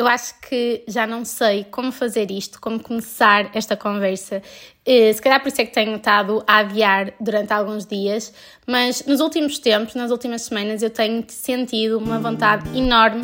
eu 0.00 0.06
acho 0.06 0.40
que 0.40 0.82
já 0.88 1.06
não 1.06 1.26
sei 1.26 1.62
como 1.64 1.92
fazer 1.92 2.30
isto, 2.30 2.58
como 2.58 2.80
começar 2.80 3.50
esta 3.52 3.76
conversa. 3.76 4.40
Eh, 4.86 5.12
se 5.12 5.20
calhar 5.20 5.38
por 5.42 5.48
isso 5.48 5.60
é 5.60 5.66
que 5.66 5.74
tenho 5.74 5.94
estado 5.94 6.42
a 6.46 6.60
adiar 6.60 7.12
durante 7.20 7.52
alguns 7.52 7.84
dias, 7.84 8.32
mas 8.66 9.04
nos 9.04 9.20
últimos 9.20 9.58
tempos, 9.58 9.94
nas 9.94 10.10
últimas 10.10 10.40
semanas, 10.40 10.82
eu 10.82 10.88
tenho 10.88 11.22
sentido 11.28 11.98
uma 11.98 12.18
vontade 12.18 12.66
enorme 12.74 13.20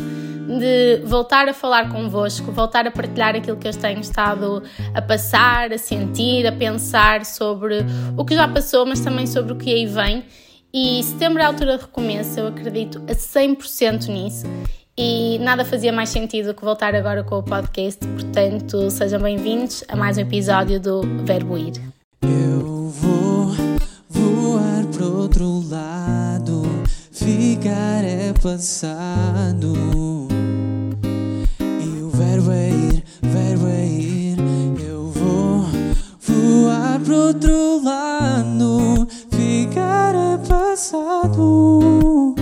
de 0.59 1.01
voltar 1.03 1.49
a 1.49 1.53
falar 1.53 1.91
convosco, 1.91 2.51
voltar 2.51 2.85
a 2.85 2.91
partilhar 2.91 3.35
aquilo 3.35 3.57
que 3.57 3.67
eu 3.67 3.73
tenho 3.73 4.01
estado 4.01 4.61
a 4.93 5.01
passar, 5.01 5.73
a 5.73 5.79
sentir, 5.79 6.45
a 6.45 6.51
pensar 6.51 7.25
sobre 7.25 7.79
o 8.15 8.23
que 8.23 8.35
já 8.35 8.47
passou, 8.47 8.85
mas 8.85 8.99
também 8.99 9.25
sobre 9.25 9.51
o 9.51 9.55
que 9.55 9.73
aí 9.73 9.87
vem. 9.87 10.23
E 10.71 11.01
setembro 11.01 11.41
é 11.41 11.45
a 11.45 11.47
altura 11.47 11.75
de 11.75 11.85
recomeço, 11.85 12.39
eu 12.39 12.45
acredito 12.45 12.99
a 13.09 13.15
100% 13.15 14.09
nisso 14.09 14.45
e 14.97 15.37
nada 15.39 15.63
fazia 15.63 15.93
mais 15.93 16.09
sentido 16.09 16.55
que 16.55 16.63
voltar 16.63 16.95
agora 16.95 17.23
com 17.23 17.37
o 17.37 17.43
podcast, 17.43 17.99
portanto, 18.07 18.89
sejam 18.89 19.21
bem-vindos 19.21 19.83
a 19.87 19.95
mais 19.95 20.17
um 20.17 20.21
episódio 20.21 20.79
do 20.79 21.01
Verbo 21.23 21.55
Ir. 21.55 21.73
Eu 22.23 22.89
vou 22.89 23.53
voar 24.09 24.83
para 24.91 25.05
outro 25.05 25.63
lado, 25.69 26.63
ficar 27.11 28.03
é 28.03 28.33
passado. 28.41 29.75
E 31.59 32.01
o 32.01 32.09
verbo 32.09 32.51
é 32.51 32.69
ir, 32.69 33.03
verbo 33.21 33.67
é 33.67 33.85
ir. 33.85 34.37
Eu 34.83 35.11
vou 35.11 35.61
voar 36.21 36.99
para 36.99 37.15
outro 37.15 37.83
lado, 37.83 39.07
ficar 39.29 40.15
é 40.15 40.37
passado. 40.47 42.33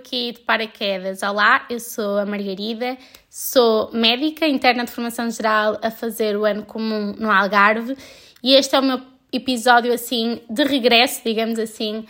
Aqui 0.00 0.32
de 0.32 0.40
paraquedas, 0.40 1.22
olá, 1.22 1.66
eu 1.68 1.78
sou 1.78 2.16
a 2.16 2.24
Margarida, 2.24 2.96
sou 3.28 3.90
médica 3.92 4.48
interna 4.48 4.86
de 4.86 4.90
formação 4.90 5.30
geral 5.30 5.78
a 5.82 5.90
fazer 5.90 6.36
o 6.38 6.46
ano 6.46 6.64
comum 6.64 7.14
no 7.18 7.30
Algarve 7.30 7.94
e 8.42 8.54
este 8.54 8.74
é 8.74 8.80
o 8.80 8.82
meu 8.82 8.98
episódio 9.30 9.92
assim 9.92 10.40
de 10.48 10.64
regresso, 10.64 11.20
digamos 11.22 11.58
assim, 11.58 12.06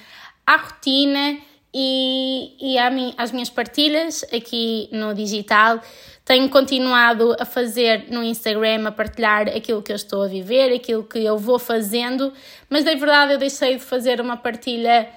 à 0.46 0.56
rotina 0.56 1.38
e, 1.74 2.55
e 2.61 2.78
à 2.78 2.91
às 3.18 3.33
minhas 3.33 3.50
partilhas 3.50 4.24
aqui 4.33 4.88
no 4.92 5.12
digital. 5.12 5.80
Tenho 6.24 6.48
continuado 6.48 7.34
a 7.41 7.44
fazer 7.44 8.06
no 8.08 8.22
Instagram, 8.22 8.86
a 8.86 8.92
partilhar 8.92 9.48
aquilo 9.48 9.83
que 9.83 9.91
eu 9.91 9.96
estou 9.96 10.22
a 10.22 10.28
viver, 10.28 10.72
aquilo 10.72 11.02
que 11.02 11.18
eu 11.18 11.36
vou 11.36 11.58
fazendo, 11.58 12.33
mas 12.68 12.84
na 12.84 12.94
verdade 12.94 13.33
eu 13.33 13.38
deixei 13.38 13.77
de 13.77 13.83
fazer 13.83 14.20
uma 14.20 14.36
partilha 14.36 15.08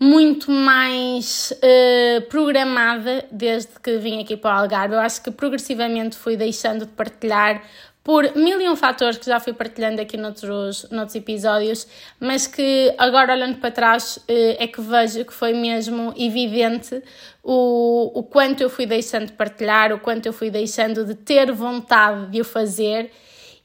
muito 0.00 0.50
mais 0.50 1.52
uh, 1.52 2.22
programada 2.28 3.24
desde 3.32 3.80
que 3.82 3.98
vim 3.98 4.20
aqui 4.20 4.36
para 4.36 4.56
o 4.56 4.60
Algarve. 4.60 4.94
Eu 4.94 5.00
acho 5.00 5.22
que 5.22 5.30
progressivamente 5.30 6.16
fui 6.16 6.36
deixando 6.36 6.86
de 6.86 6.92
partilhar 6.92 7.62
por 8.04 8.34
mil 8.36 8.58
e 8.60 8.68
um 8.68 8.76
fatores 8.76 9.18
que 9.18 9.26
já 9.26 9.38
fui 9.38 9.52
partilhando 9.52 10.00
aqui 10.00 10.16
noutros, 10.16 10.86
noutros 10.90 11.14
episódios, 11.14 11.86
mas 12.18 12.46
que 12.46 12.94
agora 12.96 13.34
olhando 13.34 13.58
para 13.58 13.70
trás 13.70 14.16
uh, 14.16 14.22
é 14.28 14.66
que 14.66 14.80
vejo 14.80 15.24
que 15.24 15.34
foi 15.34 15.52
mesmo 15.52 16.14
evidente 16.16 17.02
o, 17.42 18.12
o 18.18 18.22
quanto 18.22 18.62
eu 18.62 18.70
fui 18.70 18.86
deixando 18.86 19.26
de 19.26 19.32
partilhar, 19.32 19.92
o 19.92 19.98
quanto 19.98 20.26
eu 20.26 20.32
fui 20.32 20.48
deixando 20.48 21.04
de 21.04 21.14
ter 21.16 21.50
vontade 21.50 22.30
de 22.30 22.40
o 22.40 22.44
fazer. 22.44 23.10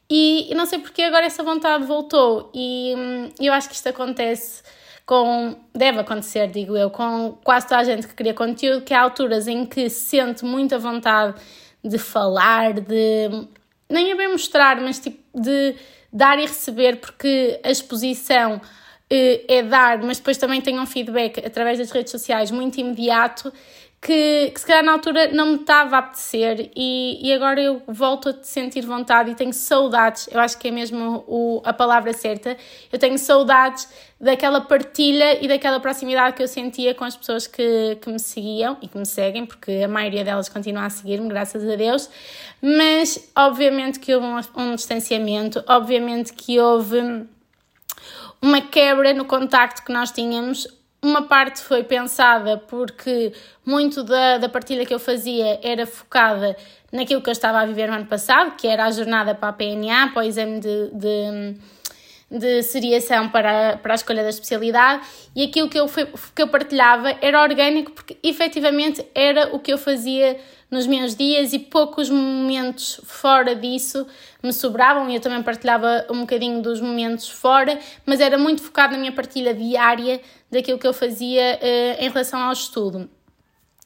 E, 0.09 0.51
e 0.51 0.55
não 0.55 0.65
sei 0.65 0.79
porque 0.79 1.03
agora 1.03 1.25
essa 1.25 1.43
vontade 1.43 1.85
voltou, 1.85 2.51
e 2.53 2.93
hum, 2.97 3.29
eu 3.39 3.53
acho 3.53 3.69
que 3.69 3.75
isto 3.75 3.87
acontece 3.87 4.61
com, 5.05 5.55
deve 5.73 5.99
acontecer, 5.99 6.47
digo 6.47 6.77
eu, 6.77 6.89
com 6.89 7.37
quase 7.43 7.67
toda 7.67 7.81
a 7.81 7.83
gente 7.83 8.07
que 8.07 8.13
cria 8.13 8.33
conteúdo, 8.33 8.83
que 8.83 8.93
há 8.93 9.01
alturas 9.01 9.47
em 9.47 9.65
que 9.65 9.89
se 9.89 10.17
sente 10.17 10.45
muita 10.45 10.79
vontade 10.79 11.35
de 11.83 11.97
falar, 11.97 12.73
de 12.73 13.29
nem 13.89 14.11
é 14.11 14.15
bem 14.15 14.31
mostrar, 14.31 14.79
mas 14.79 14.99
tipo 14.99 15.21
de 15.33 15.75
dar 16.11 16.39
e 16.39 16.43
receber, 16.43 16.97
porque 16.97 17.59
a 17.63 17.69
exposição 17.69 18.61
eh, 19.09 19.43
é 19.47 19.61
dar, 19.61 20.01
mas 20.01 20.17
depois 20.17 20.37
também 20.37 20.61
tem 20.61 20.79
um 20.79 20.85
feedback 20.85 21.45
através 21.45 21.77
das 21.77 21.91
redes 21.91 22.11
sociais 22.11 22.49
muito 22.49 22.79
imediato 22.79 23.51
que, 24.03 24.51
que 24.53 24.59
se 24.59 24.65
calhar 24.65 24.83
na 24.83 24.91
altura 24.91 25.31
não 25.31 25.45
me 25.47 25.55
estava 25.55 25.95
a 25.95 25.99
apetecer 25.99 26.69
e, 26.75 27.25
e 27.25 27.33
agora 27.33 27.61
eu 27.61 27.81
volto 27.87 28.27
a 28.29 28.43
sentir 28.43 28.85
vontade 28.85 29.31
e 29.31 29.35
tenho 29.35 29.53
saudades, 29.53 30.27
eu 30.29 30.41
acho 30.41 30.57
que 30.57 30.67
é 30.67 30.71
mesmo 30.71 31.23
o, 31.25 31.61
a 31.63 31.71
palavra 31.71 32.11
certa, 32.11 32.57
eu 32.91 32.99
tenho 32.99 33.17
saudades 33.17 33.87
daquela 34.19 34.59
partilha 34.59 35.41
e 35.41 35.47
daquela 35.47 35.79
proximidade 35.79 36.35
que 36.35 36.43
eu 36.43 36.47
sentia 36.49 36.93
com 36.93 37.05
as 37.05 37.15
pessoas 37.15 37.47
que, 37.47 37.97
que 38.01 38.09
me 38.09 38.19
seguiam 38.19 38.77
e 38.81 38.89
que 38.89 38.97
me 38.97 39.05
seguem, 39.05 39.45
porque 39.45 39.71
a 39.71 39.87
maioria 39.87 40.25
delas 40.25 40.49
continua 40.49 40.83
a 40.83 40.89
seguir-me, 40.89 41.29
graças 41.29 41.63
a 41.67 41.75
Deus, 41.77 42.09
mas 42.61 43.31
obviamente 43.33 44.01
que 44.01 44.13
houve 44.13 44.27
um, 44.27 44.61
um 44.61 44.75
distanciamento, 44.75 45.63
obviamente 45.65 46.33
que 46.33 46.59
houve 46.59 47.25
uma 48.41 48.59
quebra 48.59 49.13
no 49.13 49.23
contacto 49.23 49.81
que 49.85 49.93
nós 49.93 50.11
tínhamos, 50.11 50.67
uma 51.03 51.23
parte 51.23 51.61
foi 51.61 51.83
pensada 51.83 52.57
porque 52.57 53.33
muito 53.65 54.03
da, 54.03 54.37
da 54.37 54.49
partilha 54.49 54.85
que 54.85 54.93
eu 54.93 54.99
fazia 54.99 55.59
era 55.61 55.85
focada 55.85 56.55
naquilo 56.91 57.21
que 57.21 57.29
eu 57.29 57.33
estava 57.33 57.59
a 57.59 57.65
viver 57.65 57.87
no 57.87 57.95
ano 57.95 58.05
passado, 58.05 58.55
que 58.55 58.67
era 58.67 58.85
a 58.85 58.91
jornada 58.91 59.35
para 59.35 59.49
a 59.49 59.53
PNA, 59.53 60.11
para 60.13 60.23
o 60.23 60.25
exame 60.25 60.59
de, 60.59 60.89
de 60.93 61.55
de 62.33 62.63
seriação 62.63 63.29
para, 63.29 63.77
para 63.77 63.93
a 63.93 63.95
escolha 63.95 64.23
da 64.23 64.29
especialidade. 64.29 65.05
E 65.35 65.43
aquilo 65.43 65.69
que 65.69 65.79
eu, 65.79 65.87
que 65.87 66.41
eu 66.41 66.47
partilhava 66.47 67.15
era 67.21 67.41
orgânico 67.41 67.91
porque 67.91 68.17
efetivamente 68.23 69.05
era 69.13 69.55
o 69.55 69.59
que 69.59 69.71
eu 69.71 69.77
fazia 69.77 70.39
nos 70.73 70.87
meus 70.87 71.15
dias 71.15 71.53
e 71.53 71.59
poucos 71.59 72.09
momentos 72.09 72.99
fora 73.05 73.55
disso 73.55 74.07
me 74.41 74.51
sobravam 74.51 75.07
e 75.09 75.15
eu 75.15 75.21
também 75.21 75.41
partilhava 75.43 76.05
um 76.09 76.21
bocadinho 76.21 76.61
dos 76.61 76.81
momentos 76.81 77.29
fora, 77.29 77.79
mas 78.05 78.19
era 78.19 78.37
muito 78.37 78.61
focado 78.61 78.93
na 78.93 78.99
minha 78.99 79.11
partilha 79.11 79.53
diária 79.53 80.19
daquilo 80.51 80.79
que 80.79 80.87
eu 80.87 80.93
fazia 80.93 81.59
uh, 81.61 82.03
em 82.03 82.09
relação 82.09 82.39
ao 82.41 82.51
estudo. 82.51 83.09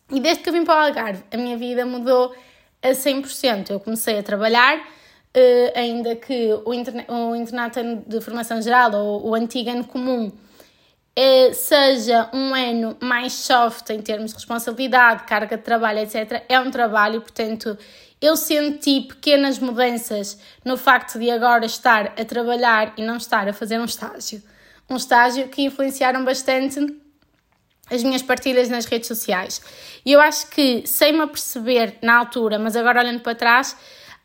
E 0.09 0.19
desde 0.21 0.41
que 0.41 0.49
eu 0.49 0.53
vim 0.53 0.63
para 0.63 0.75
o 0.75 0.87
Algarve, 0.87 1.23
a 1.31 1.37
minha 1.37 1.57
vida 1.57 1.85
mudou 1.85 2.33
a 2.81 2.89
100%. 2.89 3.69
Eu 3.69 3.79
comecei 3.81 4.17
a 4.17 4.23
trabalhar, 4.23 4.77
uh, 4.77 5.71
ainda 5.75 6.15
que 6.15 6.49
o, 6.65 6.73
interna 6.73 7.05
o 7.09 7.35
internato 7.35 7.79
de 8.07 8.21
formação 8.21 8.61
geral 8.61 8.93
ou 8.93 9.29
o 9.29 9.35
antigo 9.35 9.69
ano 9.69 9.83
comum 9.83 10.31
seja 11.53 12.29
um 12.31 12.53
ano 12.53 12.95
mais 13.01 13.33
soft 13.33 13.89
em 13.89 14.01
termos 14.01 14.31
de 14.31 14.35
responsabilidade, 14.35 15.23
carga 15.23 15.57
de 15.57 15.63
trabalho, 15.63 15.99
etc., 15.99 16.43
é 16.47 16.59
um 16.59 16.69
trabalho, 16.69 17.21
portanto, 17.21 17.77
eu 18.21 18.35
senti 18.35 19.01
pequenas 19.01 19.59
mudanças 19.59 20.39
no 20.63 20.77
facto 20.77 21.19
de 21.19 21.29
agora 21.31 21.65
estar 21.65 22.13
a 22.19 22.25
trabalhar 22.25 22.93
e 22.97 23.03
não 23.03 23.17
estar 23.17 23.47
a 23.47 23.53
fazer 23.53 23.79
um 23.79 23.85
estágio. 23.85 24.41
Um 24.89 24.95
estágio 24.95 25.47
que 25.49 25.63
influenciaram 25.63 26.23
bastante 26.23 26.79
as 27.89 28.03
minhas 28.03 28.21
partilhas 28.21 28.69
nas 28.69 28.85
redes 28.85 29.07
sociais. 29.07 29.61
E 30.05 30.11
eu 30.11 30.19
acho 30.19 30.47
que, 30.49 30.83
sem 30.85 31.13
me 31.13 31.21
aperceber 31.21 31.95
na 32.01 32.17
altura, 32.17 32.59
mas 32.59 32.75
agora 32.75 33.01
olhando 33.01 33.21
para 33.21 33.35
trás, 33.35 33.75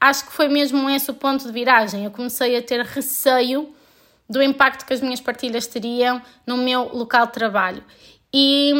acho 0.01 0.27
que 0.27 0.33
foi 0.33 0.49
mesmo 0.49 0.89
esse 0.91 1.11
o 1.11 1.15
ponto 1.15 1.47
de 1.47 1.53
viragem. 1.53 2.05
Eu 2.05 2.11
comecei 2.11 2.57
a 2.57 2.63
ter 2.63 2.85
receio 2.85 3.75
do 4.33 4.43
impacto 4.43 4.87
que 4.87 4.95
as 4.95 5.01
minhas 5.01 5.21
partilhas 5.21 5.67
teriam 5.67 6.21
no 6.47 6.57
meu 6.57 6.89
local 6.93 7.27
de 7.27 7.33
trabalho. 7.33 7.85
E 8.35 8.73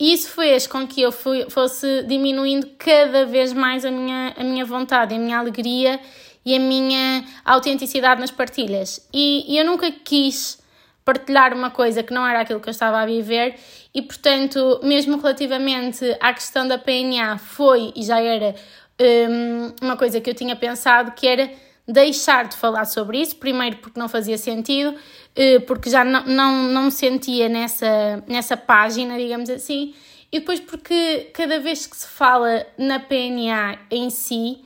isso 0.00 0.30
fez 0.30 0.66
com 0.66 0.86
que 0.86 1.02
eu 1.02 1.12
fui, 1.12 1.48
fosse 1.50 2.02
diminuindo 2.04 2.66
cada 2.78 3.26
vez 3.26 3.52
mais 3.52 3.84
a 3.84 3.90
minha, 3.90 4.34
a 4.34 4.42
minha 4.42 4.64
vontade, 4.64 5.14
a 5.14 5.18
minha 5.18 5.38
alegria 5.38 6.00
e 6.44 6.56
a 6.56 6.58
minha 6.58 7.22
autenticidade 7.44 8.18
nas 8.18 8.30
partilhas. 8.30 9.06
E, 9.12 9.44
e 9.46 9.58
eu 9.58 9.64
nunca 9.66 9.92
quis 9.92 10.58
partilhar 11.04 11.52
uma 11.52 11.70
coisa 11.70 12.02
que 12.02 12.14
não 12.14 12.26
era 12.26 12.40
aquilo 12.40 12.60
que 12.60 12.68
eu 12.68 12.72
estava 12.72 12.98
a 12.98 13.04
viver 13.04 13.56
e, 13.94 14.00
portanto, 14.00 14.80
mesmo 14.82 15.18
relativamente 15.18 16.16
à 16.18 16.32
questão 16.32 16.66
da 16.66 16.78
PNA, 16.78 17.36
foi 17.36 17.92
e 17.94 18.02
já 18.02 18.22
era 18.22 18.54
um, 18.98 19.74
uma 19.82 19.98
coisa 19.98 20.18
que 20.18 20.30
eu 20.30 20.34
tinha 20.34 20.56
pensado 20.56 21.12
que 21.12 21.26
era 21.26 21.50
deixar 21.86 22.48
de 22.48 22.56
falar 22.56 22.86
sobre 22.86 23.20
isso, 23.20 23.36
primeiro 23.36 23.76
porque 23.76 23.98
não 23.98 24.08
fazia 24.08 24.38
sentido, 24.38 24.90
uh, 24.90 25.60
porque 25.66 25.90
já 25.90 26.04
não, 26.04 26.24
não, 26.24 26.62
não 26.64 26.82
me 26.84 26.90
sentia 26.90 27.48
nessa, 27.48 28.24
nessa 28.26 28.56
página, 28.56 29.18
digamos 29.18 29.50
assim, 29.50 29.94
e 30.32 30.40
depois 30.40 30.60
porque 30.60 31.30
cada 31.32 31.60
vez 31.60 31.86
que 31.86 31.96
se 31.96 32.08
fala 32.08 32.66
na 32.78 32.98
PNA 32.98 33.78
em 33.90 34.10
si, 34.10 34.64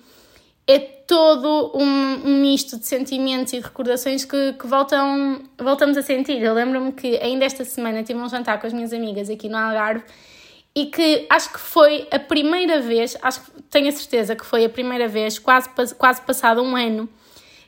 é 0.66 0.78
todo 0.78 1.72
um, 1.74 2.28
um 2.28 2.40
misto 2.42 2.78
de 2.78 2.86
sentimentos 2.86 3.54
e 3.54 3.58
de 3.58 3.64
recordações 3.64 4.26
que, 4.26 4.52
que 4.52 4.66
voltam, 4.66 5.42
voltamos 5.58 5.96
a 5.96 6.02
sentir. 6.02 6.42
Eu 6.42 6.52
lembro-me 6.52 6.92
que 6.92 7.16
ainda 7.16 7.46
esta 7.46 7.64
semana 7.64 8.02
tive 8.02 8.20
um 8.20 8.28
jantar 8.28 8.60
com 8.60 8.66
as 8.66 8.72
minhas 8.74 8.92
amigas 8.92 9.30
aqui 9.30 9.48
no 9.48 9.56
Algarve 9.56 10.04
e 10.78 10.86
que 10.86 11.26
acho 11.28 11.52
que 11.52 11.58
foi 11.58 12.06
a 12.08 12.20
primeira 12.20 12.80
vez, 12.80 13.16
acho 13.20 13.40
que 13.42 13.62
tenho 13.62 13.88
a 13.88 13.92
certeza 13.92 14.36
que 14.36 14.46
foi 14.46 14.64
a 14.64 14.68
primeira 14.68 15.08
vez, 15.08 15.36
quase, 15.36 15.68
quase 15.96 16.22
passado 16.22 16.62
um 16.62 16.76
ano, 16.76 17.08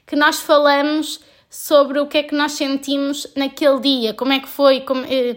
que 0.07 0.15
nós 0.15 0.39
falamos 0.39 1.19
sobre 1.49 1.99
o 1.99 2.07
que 2.07 2.19
é 2.19 2.23
que 2.23 2.37
nós 2.37 2.53
sentimos 2.53 3.27
naquele 3.35 3.81
dia, 3.81 4.15
como 4.15 4.33
é 4.33 4.39
que 4.39 4.49
foi, 4.49 4.83
como, 4.83 5.05
eh, 5.07 5.37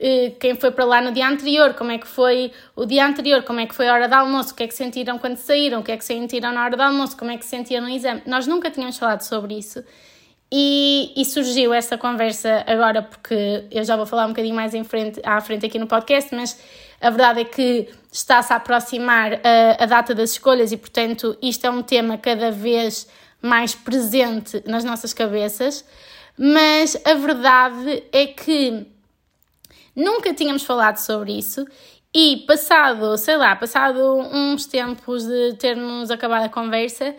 eh, 0.00 0.32
quem 0.40 0.56
foi 0.56 0.72
para 0.72 0.84
lá 0.84 1.00
no 1.00 1.12
dia 1.12 1.28
anterior, 1.28 1.74
como 1.74 1.92
é 1.92 1.98
que 1.98 2.08
foi 2.08 2.50
o 2.74 2.84
dia 2.84 3.06
anterior, 3.06 3.44
como 3.44 3.60
é 3.60 3.66
que 3.66 3.74
foi 3.76 3.86
a 3.86 3.94
hora 3.94 4.08
de 4.08 4.14
almoço, 4.14 4.52
o 4.52 4.56
que 4.56 4.64
é 4.64 4.66
que 4.66 4.74
sentiram 4.74 5.16
quando 5.16 5.36
saíram, 5.36 5.78
o 5.78 5.84
que 5.84 5.92
é 5.92 5.96
que 5.96 6.04
sentiram 6.04 6.50
na 6.50 6.64
hora 6.64 6.76
do 6.76 6.82
almoço, 6.82 7.16
como 7.16 7.30
é 7.30 7.36
que 7.36 7.44
sentiam 7.44 7.82
no 7.82 7.88
exame. 7.88 8.20
Nós 8.26 8.48
nunca 8.48 8.68
tínhamos 8.68 8.98
falado 8.98 9.20
sobre 9.20 9.56
isso. 9.56 9.84
E, 10.54 11.14
e, 11.16 11.24
surgiu 11.24 11.72
essa 11.72 11.96
conversa 11.96 12.62
agora 12.66 13.00
porque 13.00 13.64
eu 13.70 13.82
já 13.84 13.96
vou 13.96 14.04
falar 14.04 14.26
um 14.26 14.30
bocadinho 14.30 14.54
mais 14.54 14.74
em 14.74 14.84
frente, 14.84 15.18
à 15.24 15.40
frente 15.40 15.64
aqui 15.64 15.78
no 15.78 15.86
podcast, 15.86 16.34
mas 16.34 16.58
a 17.02 17.10
verdade 17.10 17.40
é 17.40 17.44
que 17.44 17.88
está-se 18.10 18.52
a 18.52 18.56
aproximar 18.56 19.34
a, 19.34 19.82
a 19.82 19.86
data 19.86 20.14
das 20.14 20.30
escolhas 20.30 20.72
e, 20.72 20.76
portanto, 20.76 21.36
isto 21.42 21.66
é 21.66 21.70
um 21.70 21.82
tema 21.82 22.16
cada 22.16 22.50
vez 22.50 23.08
mais 23.40 23.74
presente 23.74 24.62
nas 24.66 24.84
nossas 24.84 25.12
cabeças. 25.12 25.84
Mas 26.38 26.96
a 27.04 27.14
verdade 27.14 28.04
é 28.12 28.26
que 28.26 28.86
nunca 29.94 30.32
tínhamos 30.32 30.62
falado 30.62 30.96
sobre 30.96 31.36
isso 31.36 31.66
e 32.14 32.44
passado, 32.46 33.16
sei 33.18 33.36
lá, 33.36 33.56
passado 33.56 34.16
uns 34.16 34.66
tempos 34.66 35.26
de 35.26 35.54
termos 35.54 36.10
acabado 36.10 36.44
a 36.44 36.48
conversa, 36.48 37.14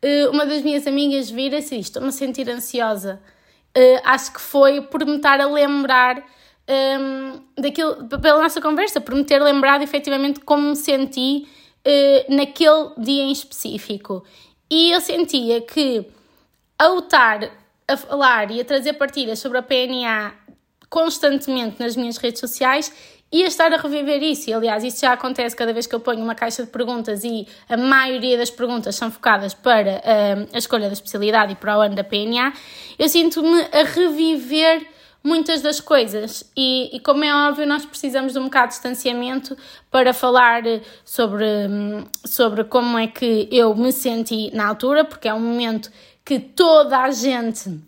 eh, 0.00 0.28
uma 0.28 0.46
das 0.46 0.62
minhas 0.62 0.86
amigas 0.86 1.30
vira-se 1.30 1.76
e 1.76 1.80
estou-me 1.80 2.08
a 2.08 2.12
sentir 2.12 2.48
ansiosa. 2.48 3.20
Uh, 3.76 4.00
acho 4.02 4.32
que 4.32 4.40
foi 4.40 4.80
por 4.80 5.04
me 5.04 5.16
estar 5.16 5.40
a 5.40 5.46
lembrar 5.46 6.24
um, 6.68 7.40
daquilo, 7.60 8.08
pela 8.08 8.42
nossa 8.42 8.60
conversa, 8.60 9.00
por 9.00 9.14
me 9.14 9.24
ter 9.24 9.42
lembrado 9.42 9.82
efetivamente 9.82 10.40
como 10.40 10.70
me 10.70 10.76
senti 10.76 11.46
uh, 11.86 12.34
naquele 12.34 12.90
dia 12.98 13.22
em 13.22 13.32
específico. 13.32 14.24
E 14.70 14.90
eu 14.90 15.00
sentia 15.00 15.60
que 15.62 16.06
ao 16.78 16.98
estar 16.98 17.50
a 17.88 17.96
falar 17.96 18.50
e 18.50 18.60
a 18.60 18.64
trazer 18.64 18.92
partidas 18.94 19.38
sobre 19.38 19.58
a 19.58 19.62
PNA 19.62 20.34
constantemente 20.90 21.80
nas 21.80 21.96
minhas 21.96 22.16
redes 22.16 22.40
sociais, 22.40 22.92
ia 23.30 23.46
estar 23.46 23.72
a 23.72 23.76
reviver 23.76 24.22
isso. 24.22 24.48
E, 24.48 24.52
aliás, 24.52 24.84
isso 24.84 25.00
já 25.00 25.12
acontece 25.12 25.54
cada 25.54 25.72
vez 25.72 25.86
que 25.86 25.94
eu 25.94 26.00
ponho 26.00 26.22
uma 26.22 26.34
caixa 26.34 26.64
de 26.64 26.70
perguntas 26.70 27.24
e 27.24 27.46
a 27.68 27.76
maioria 27.76 28.38
das 28.38 28.50
perguntas 28.50 28.94
são 28.94 29.10
focadas 29.10 29.54
para 29.54 29.96
uh, 29.96 30.48
a 30.52 30.58
escolha 30.58 30.86
da 30.86 30.92
especialidade 30.92 31.52
e 31.52 31.56
para 31.56 31.78
o 31.78 31.80
ano 31.80 31.94
da 31.94 32.04
PNA. 32.04 32.52
Eu 32.98 33.08
sinto-me 33.08 33.60
a 33.72 33.84
reviver 33.84 34.86
muitas 35.22 35.62
das 35.62 35.80
coisas. 35.80 36.50
E, 36.56 36.96
e, 36.96 37.00
como 37.00 37.24
é 37.24 37.48
óbvio 37.48 37.66
nós 37.66 37.84
precisamos 37.84 38.32
de 38.32 38.38
um 38.38 38.44
bocado 38.44 38.68
de 38.68 38.74
distanciamento 38.74 39.56
para 39.90 40.12
falar 40.14 40.62
sobre, 41.04 41.46
sobre 42.24 42.64
como 42.64 42.98
é 42.98 43.06
que 43.06 43.48
eu 43.50 43.74
me 43.74 43.92
senti 43.92 44.50
na 44.54 44.66
altura, 44.66 45.04
porque 45.04 45.28
é 45.28 45.34
um 45.34 45.40
momento 45.40 45.90
que 46.24 46.38
toda 46.38 46.98
a 46.98 47.10
gente 47.10 47.80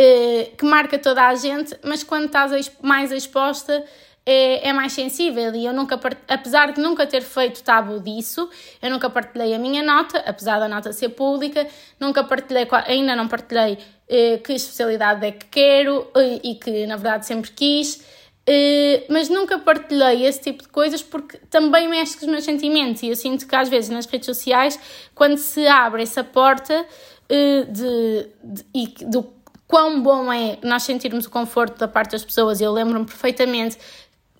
eh, 0.00 0.52
que 0.56 0.64
marca 0.64 0.96
toda 0.96 1.26
a 1.26 1.34
gente, 1.34 1.76
mas 1.82 2.04
quando 2.04 2.26
estás 2.26 2.70
mais 2.80 3.10
exposta 3.10 3.84
é, 4.30 4.68
é 4.68 4.72
mais 4.74 4.92
sensível 4.92 5.54
e 5.54 5.64
eu 5.64 5.72
nunca, 5.72 5.98
apesar 6.28 6.70
de 6.72 6.80
nunca 6.82 7.06
ter 7.06 7.22
feito 7.22 7.62
tabu 7.62 7.98
disso, 7.98 8.50
eu 8.82 8.90
nunca 8.90 9.08
partilhei 9.08 9.54
a 9.54 9.58
minha 9.58 9.82
nota, 9.82 10.18
apesar 10.18 10.58
da 10.58 10.68
nota 10.68 10.92
ser 10.92 11.08
pública, 11.08 11.66
nunca 11.98 12.22
partilhei, 12.22 12.68
ainda 12.86 13.16
não 13.16 13.26
partilhei 13.26 13.78
eh, 14.06 14.36
que 14.44 14.52
especialidade 14.52 15.24
é 15.24 15.32
que 15.32 15.46
quero 15.46 16.08
eh, 16.14 16.40
e 16.44 16.54
que 16.56 16.86
na 16.86 16.96
verdade 16.96 17.24
sempre 17.24 17.50
quis, 17.52 18.04
eh, 18.46 19.06
mas 19.08 19.30
nunca 19.30 19.58
partilhei 19.60 20.26
esse 20.26 20.42
tipo 20.42 20.62
de 20.62 20.68
coisas 20.68 21.02
porque 21.02 21.38
também 21.48 21.88
mexe 21.88 22.18
com 22.18 22.26
os 22.26 22.30
meus 22.30 22.44
sentimentos. 22.44 23.02
E 23.02 23.08
eu 23.08 23.16
sinto 23.16 23.48
que 23.48 23.56
às 23.56 23.70
vezes 23.70 23.88
nas 23.88 24.04
redes 24.04 24.26
sociais, 24.26 24.78
quando 25.14 25.38
se 25.38 25.66
abre 25.66 26.02
essa 26.02 26.22
porta 26.22 26.86
de, 27.30 28.26
de, 28.42 29.04
do 29.06 29.22
quão 29.66 30.02
bom 30.02 30.32
é 30.32 30.58
nós 30.62 30.82
sentirmos 30.82 31.26
o 31.26 31.30
conforto 31.30 31.78
da 31.78 31.86
parte 31.86 32.12
das 32.12 32.24
pessoas, 32.24 32.58
eu 32.58 32.72
lembro-me 32.72 33.04
perfeitamente 33.04 33.76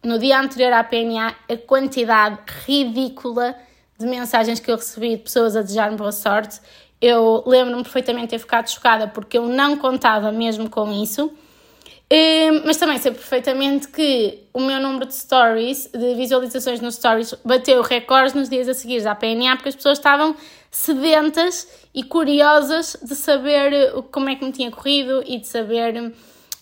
no 0.03 0.19
dia 0.19 0.41
anterior 0.41 0.73
à 0.73 0.85
PNA, 0.85 1.35
a 1.49 1.57
quantidade 1.57 2.39
ridícula 2.67 3.57
de 3.99 4.07
mensagens 4.07 4.61
que 4.61 4.71
eu 4.71 4.77
recebi 4.77 5.11
de 5.11 5.23
pessoas 5.23 5.57
a 5.57 5.63
desejar-me 5.63 5.97
boa 5.97 6.13
sorte. 6.13 6.61
Eu 7.01 7.43
lembro-me 7.47 7.83
perfeitamente 7.83 8.27
de 8.27 8.31
ter 8.31 8.39
ficado 8.39 8.69
chocada 8.71 9.09
porque 9.09 9.39
eu 9.39 9.47
não 9.47 9.77
contava 9.77 10.31
mesmo 10.31 10.71
com 10.71 10.93
isso. 10.93 11.33
Hum, 12.11 12.63
mas 12.65 12.79
também 12.79 12.97
sei 12.97 13.13
perfeitamente 13.13 13.89
que 13.89 14.45
o 14.55 14.61
meu 14.61 14.81
número 14.81 15.05
de 15.05 15.15
stories, 15.15 15.91
de 15.93 16.15
visualizações 16.15 16.81
nos 16.81 16.95
stories, 16.95 17.35
bateu 17.45 17.83
recordes 17.83 18.33
nos 18.33 18.49
dias 18.49 18.67
a 18.67 18.73
seguir 18.73 19.07
à 19.07 19.15
PNA 19.15 19.57
porque 19.57 19.69
as 19.69 19.77
pessoas 19.77 19.99
estavam 19.99 20.35
sedentas 20.71 21.69
e 21.95 22.03
curiosas 22.03 22.97
de 23.03 23.15
saber 23.15 23.93
como 24.11 24.31
é 24.31 24.37
que 24.37 24.45
me 24.45 24.53
tinha 24.53 24.71
corrido 24.71 25.23
e 25.27 25.39
de 25.39 25.47
saber 25.47 26.15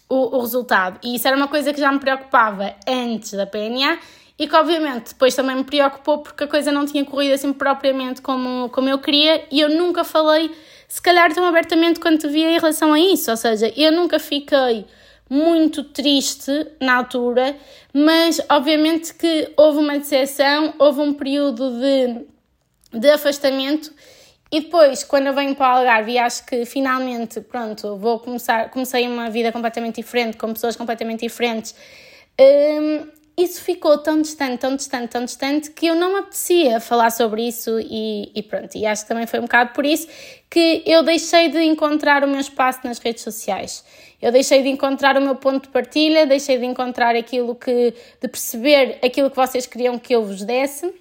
o, 0.09 0.37
o 0.37 0.41
resultado. 0.41 0.99
E 1.03 1.17
isso 1.17 1.27
era 1.27 1.37
uma 1.37 1.49
coisa 1.49 1.73
que 1.73 1.81
já 1.81 1.91
me 1.91 1.99
preocupava 1.99 2.75
antes 2.87 3.33
da 3.33 3.47
PNA 3.47 3.99
e 4.39 4.47
que 4.47 4.55
obviamente 4.55 5.13
depois 5.13 5.35
também 5.35 5.57
me 5.57 5.65
preocupou 5.65 6.19
porque 6.19 6.45
a 6.45 6.47
coisa 6.47 6.71
não 6.71 6.85
tinha 6.85 7.05
corrido 7.05 7.35
assim 7.35 7.53
propriamente 7.53 8.21
como, 8.21 8.69
como 8.71 8.89
eu 8.89 8.99
queria 8.99 9.45
e 9.51 9.61
eu 9.61 9.71
nunca 9.71 10.05
falei, 10.05 10.51
se 10.87 11.01
calhar 11.01 11.33
tão 11.33 11.45
abertamente 11.45 11.99
quanto 11.99 12.27
devia 12.27 12.51
em 12.51 12.59
relação 12.59 12.93
a 12.93 13.01
isso, 13.01 13.31
ou 13.31 13.37
seja, 13.37 13.73
eu 13.77 13.91
nunca 13.93 14.19
fiquei 14.19 14.85
muito 15.29 15.83
triste 15.83 16.69
na 16.81 16.97
altura, 16.97 17.57
mas 17.93 18.41
obviamente 18.49 19.15
que 19.15 19.53
houve 19.57 19.79
uma 19.79 19.99
decepção, 19.99 20.75
houve 20.79 21.01
um 21.01 21.15
período 21.15 21.71
de, 21.81 22.99
de 22.99 23.11
afastamento 23.11 23.93
e 24.51 24.61
depois, 24.61 25.03
quando 25.03 25.27
eu 25.27 25.35
venho 25.35 25.55
para 25.57 25.75
o 25.75 25.79
Algarve 25.79 26.19
acho 26.19 26.47
que 26.47 26.65
finalmente, 26.65 27.41
pronto, 27.41 27.97
vou 27.97 28.21
começar, 28.21 28.71
comecei 28.71 29.07
uma 29.09 29.29
vida 29.29 29.51
completamente 29.51 29.97
diferente, 29.97 30.37
com 30.37 30.53
pessoas 30.53 30.77
completamente 30.77 31.21
diferentes, 31.21 31.75
um, 32.41 33.09
isso 33.37 33.61
ficou 33.61 33.99
tão 33.99 34.23
distante, 34.23 34.59
tão 34.59 34.77
distante, 34.77 35.09
tão 35.09 35.25
distante, 35.25 35.71
que 35.71 35.87
eu 35.87 35.95
não 35.95 36.15
me 36.15 36.21
apetecia 36.21 36.81
falar 36.81 37.11
sobre 37.11 37.47
isso 37.47 37.79
e, 37.81 38.33
e 38.35 38.43
pronto. 38.43 38.77
E 38.77 38.87
acho 38.87 39.03
que 39.03 39.09
também 39.09 39.27
foi 39.27 39.41
um 39.41 39.43
bocado 39.43 39.75
por 39.75 39.85
isso 39.85 40.09
que 40.49 40.83
eu 40.87 41.03
deixei 41.03 41.51
de 41.51 41.61
encontrar 41.63 42.25
o 42.25 42.29
meu 42.29 42.41
espaço 42.41 42.81
nas 42.85 42.99
redes 42.99 43.23
sociais. 43.23 43.85
Eu 44.23 44.33
deixei 44.33 44.63
de 44.63 44.71
encontrar 44.71 45.19
o 45.19 45.21
meu 45.21 45.35
ponto 45.35 45.65
de 45.65 45.69
partilha, 45.69 46.25
deixei 46.25 46.57
de 46.57 46.65
encontrar 46.65 47.15
aquilo 47.15 47.55
que, 47.55 47.93
de 48.23 48.29
perceber 48.29 48.99
aquilo 49.05 49.29
que 49.29 49.37
vocês 49.37 49.67
queriam 49.67 49.99
que 49.99 50.15
eu 50.15 50.25
vos 50.25 50.43
desse 50.43 50.95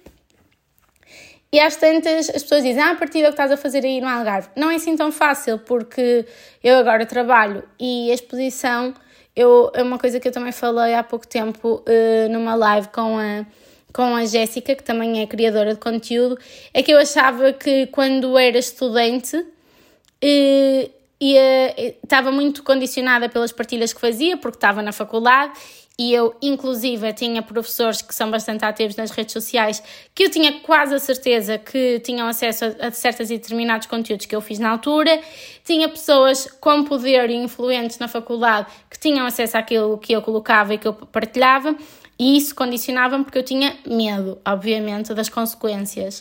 e 1.52 1.60
às 1.60 1.76
tantas 1.76 2.28
as 2.28 2.42
pessoas 2.42 2.62
dizem, 2.62 2.82
ah, 2.82 2.90
a 2.90 2.94
partir 2.96 3.20
do 3.20 3.26
que 3.26 3.30
estás 3.30 3.50
a 3.52 3.56
fazer 3.56 3.84
aí 3.84 4.00
no 4.00 4.08
Algarve. 4.08 4.48
Não 4.56 4.70
é 4.70 4.76
assim 4.76 4.96
tão 4.96 5.12
fácil, 5.12 5.58
porque 5.58 6.26
eu 6.62 6.76
agora 6.76 7.06
trabalho 7.06 7.62
e 7.78 8.10
a 8.10 8.14
exposição 8.14 8.94
eu, 9.36 9.70
é 9.74 9.82
uma 9.82 9.98
coisa 9.98 10.18
que 10.18 10.26
eu 10.26 10.32
também 10.32 10.50
falei 10.50 10.94
há 10.94 11.02
pouco 11.02 11.28
tempo 11.28 11.84
uh, 11.86 12.28
numa 12.30 12.54
live 12.54 12.88
com 12.88 13.18
a, 13.18 13.44
com 13.92 14.16
a 14.16 14.24
Jéssica, 14.24 14.74
que 14.74 14.82
também 14.82 15.20
é 15.20 15.26
criadora 15.26 15.74
de 15.74 15.80
conteúdo, 15.80 16.38
é 16.72 16.82
que 16.82 16.90
eu 16.90 16.98
achava 16.98 17.52
que 17.52 17.86
quando 17.88 18.38
era 18.38 18.58
estudante 18.58 19.36
uh, 19.36 20.96
estava 21.20 22.32
muito 22.32 22.62
condicionada 22.62 23.28
pelas 23.28 23.52
partilhas 23.52 23.92
que 23.92 24.00
fazia, 24.00 24.38
porque 24.38 24.56
estava 24.56 24.80
na 24.80 24.92
faculdade 24.92 25.52
e 25.98 26.12
eu, 26.12 26.36
inclusive, 26.42 27.10
tinha 27.14 27.40
professores 27.40 28.02
que 28.02 28.14
são 28.14 28.30
bastante 28.30 28.62
ativos 28.66 28.96
nas 28.96 29.10
redes 29.10 29.32
sociais 29.32 29.82
que 30.14 30.24
eu 30.24 30.30
tinha 30.30 30.60
quase 30.60 30.94
a 30.94 30.98
certeza 30.98 31.56
que 31.56 32.00
tinham 32.00 32.28
acesso 32.28 32.66
a, 32.78 32.90
certos 32.90 33.30
e 33.30 33.38
determinados 33.38 33.86
conteúdos 33.86 34.26
que 34.26 34.36
eu 34.36 34.42
fiz 34.42 34.58
na 34.58 34.68
altura. 34.68 35.18
Tinha 35.64 35.88
pessoas 35.88 36.50
com 36.60 36.84
poder 36.84 37.30
e 37.30 37.34
influentes 37.34 37.98
na 37.98 38.08
faculdade 38.08 38.66
que 38.90 38.98
tinham 38.98 39.24
acesso 39.24 39.56
àquilo 39.56 39.96
que 39.96 40.12
eu 40.12 40.20
colocava 40.20 40.74
e 40.74 40.78
que 40.78 40.86
eu 40.86 40.92
partilhava, 40.92 41.74
e 42.18 42.36
isso 42.36 42.54
condicionava-me 42.54 43.24
porque 43.24 43.38
eu 43.38 43.42
tinha 43.42 43.74
medo, 43.86 44.38
obviamente, 44.46 45.14
das 45.14 45.30
consequências. 45.30 46.20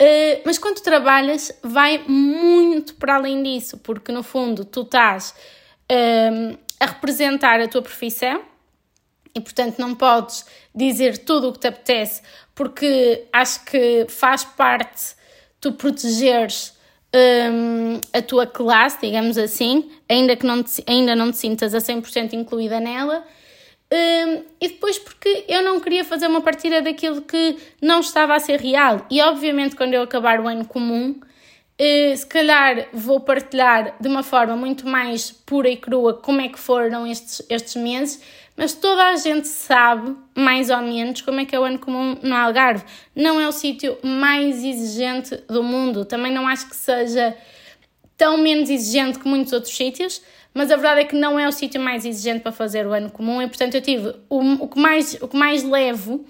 Uh, 0.00 0.40
mas 0.46 0.58
quando 0.58 0.80
trabalhas, 0.80 1.52
vai 1.62 2.02
muito 2.06 2.94
para 2.94 3.16
além 3.16 3.42
disso, 3.42 3.76
porque 3.78 4.10
no 4.10 4.22
fundo 4.22 4.64
tu 4.64 4.80
estás 4.82 5.34
uh, 5.90 6.58
a 6.80 6.86
representar 6.86 7.60
a 7.60 7.68
tua 7.68 7.82
profissão 7.82 8.51
e 9.34 9.40
portanto 9.40 9.78
não 9.78 9.94
podes 9.94 10.44
dizer 10.74 11.18
tudo 11.18 11.48
o 11.48 11.52
que 11.52 11.60
te 11.60 11.68
apetece, 11.68 12.22
porque 12.54 13.24
acho 13.32 13.64
que 13.64 14.06
faz 14.08 14.44
parte 14.44 15.14
tu 15.60 15.72
protegeres 15.72 16.76
um, 17.14 18.00
a 18.12 18.22
tua 18.22 18.46
classe, 18.46 18.98
digamos 19.02 19.36
assim, 19.38 19.90
ainda 20.08 20.34
que 20.34 20.46
não 20.46 20.62
te, 20.62 20.82
ainda 20.86 21.14
não 21.14 21.30
te 21.30 21.38
sintas 21.38 21.74
a 21.74 21.78
100% 21.78 22.32
incluída 22.32 22.80
nela. 22.80 23.24
Um, 23.92 24.42
e 24.58 24.68
depois 24.68 24.98
porque 24.98 25.44
eu 25.46 25.62
não 25.62 25.78
queria 25.78 26.02
fazer 26.02 26.26
uma 26.26 26.40
partida 26.40 26.80
daquilo 26.80 27.20
que 27.20 27.56
não 27.80 28.00
estava 28.00 28.34
a 28.34 28.40
ser 28.40 28.58
real. 28.58 29.06
E 29.10 29.20
obviamente, 29.20 29.76
quando 29.76 29.92
eu 29.92 30.02
acabar 30.02 30.40
o 30.40 30.48
ano 30.48 30.64
comum, 30.64 31.10
uh, 31.10 32.16
se 32.16 32.26
calhar 32.26 32.88
vou 32.92 33.20
partilhar 33.20 33.94
de 34.00 34.08
uma 34.08 34.22
forma 34.22 34.56
muito 34.56 34.88
mais 34.88 35.30
pura 35.30 35.68
e 35.68 35.76
crua 35.76 36.14
como 36.14 36.40
é 36.40 36.48
que 36.48 36.58
foram 36.58 37.06
estes, 37.06 37.44
estes 37.50 37.76
meses 37.76 38.22
mas 38.56 38.74
toda 38.74 39.08
a 39.08 39.16
gente 39.16 39.48
sabe, 39.48 40.14
mais 40.34 40.68
ou 40.70 40.78
menos, 40.78 41.22
como 41.22 41.40
é 41.40 41.44
que 41.44 41.54
é 41.54 41.60
o 41.60 41.64
ano 41.64 41.78
comum 41.78 42.16
no 42.22 42.34
Algarve. 42.34 42.84
Não 43.16 43.40
é 43.40 43.48
o 43.48 43.52
sítio 43.52 43.96
mais 44.02 44.62
exigente 44.62 45.36
do 45.48 45.62
mundo. 45.62 46.04
Também 46.04 46.32
não 46.32 46.46
acho 46.46 46.68
que 46.68 46.76
seja 46.76 47.36
tão 48.16 48.36
menos 48.36 48.68
exigente 48.68 49.18
que 49.18 49.26
muitos 49.26 49.52
outros 49.52 49.74
sítios, 49.74 50.22
mas 50.54 50.70
a 50.70 50.76
verdade 50.76 51.00
é 51.00 51.04
que 51.04 51.16
não 51.16 51.38
é 51.40 51.48
o 51.48 51.52
sítio 51.52 51.80
mais 51.80 52.04
exigente 52.04 52.40
para 52.40 52.52
fazer 52.52 52.86
o 52.86 52.92
ano 52.92 53.10
comum 53.10 53.40
e, 53.40 53.48
portanto, 53.48 53.74
eu 53.74 53.80
tive 53.80 54.14
o, 54.28 54.64
o, 54.64 54.68
que, 54.68 54.78
mais, 54.78 55.14
o 55.14 55.26
que 55.26 55.36
mais 55.36 55.62
levo 55.64 56.24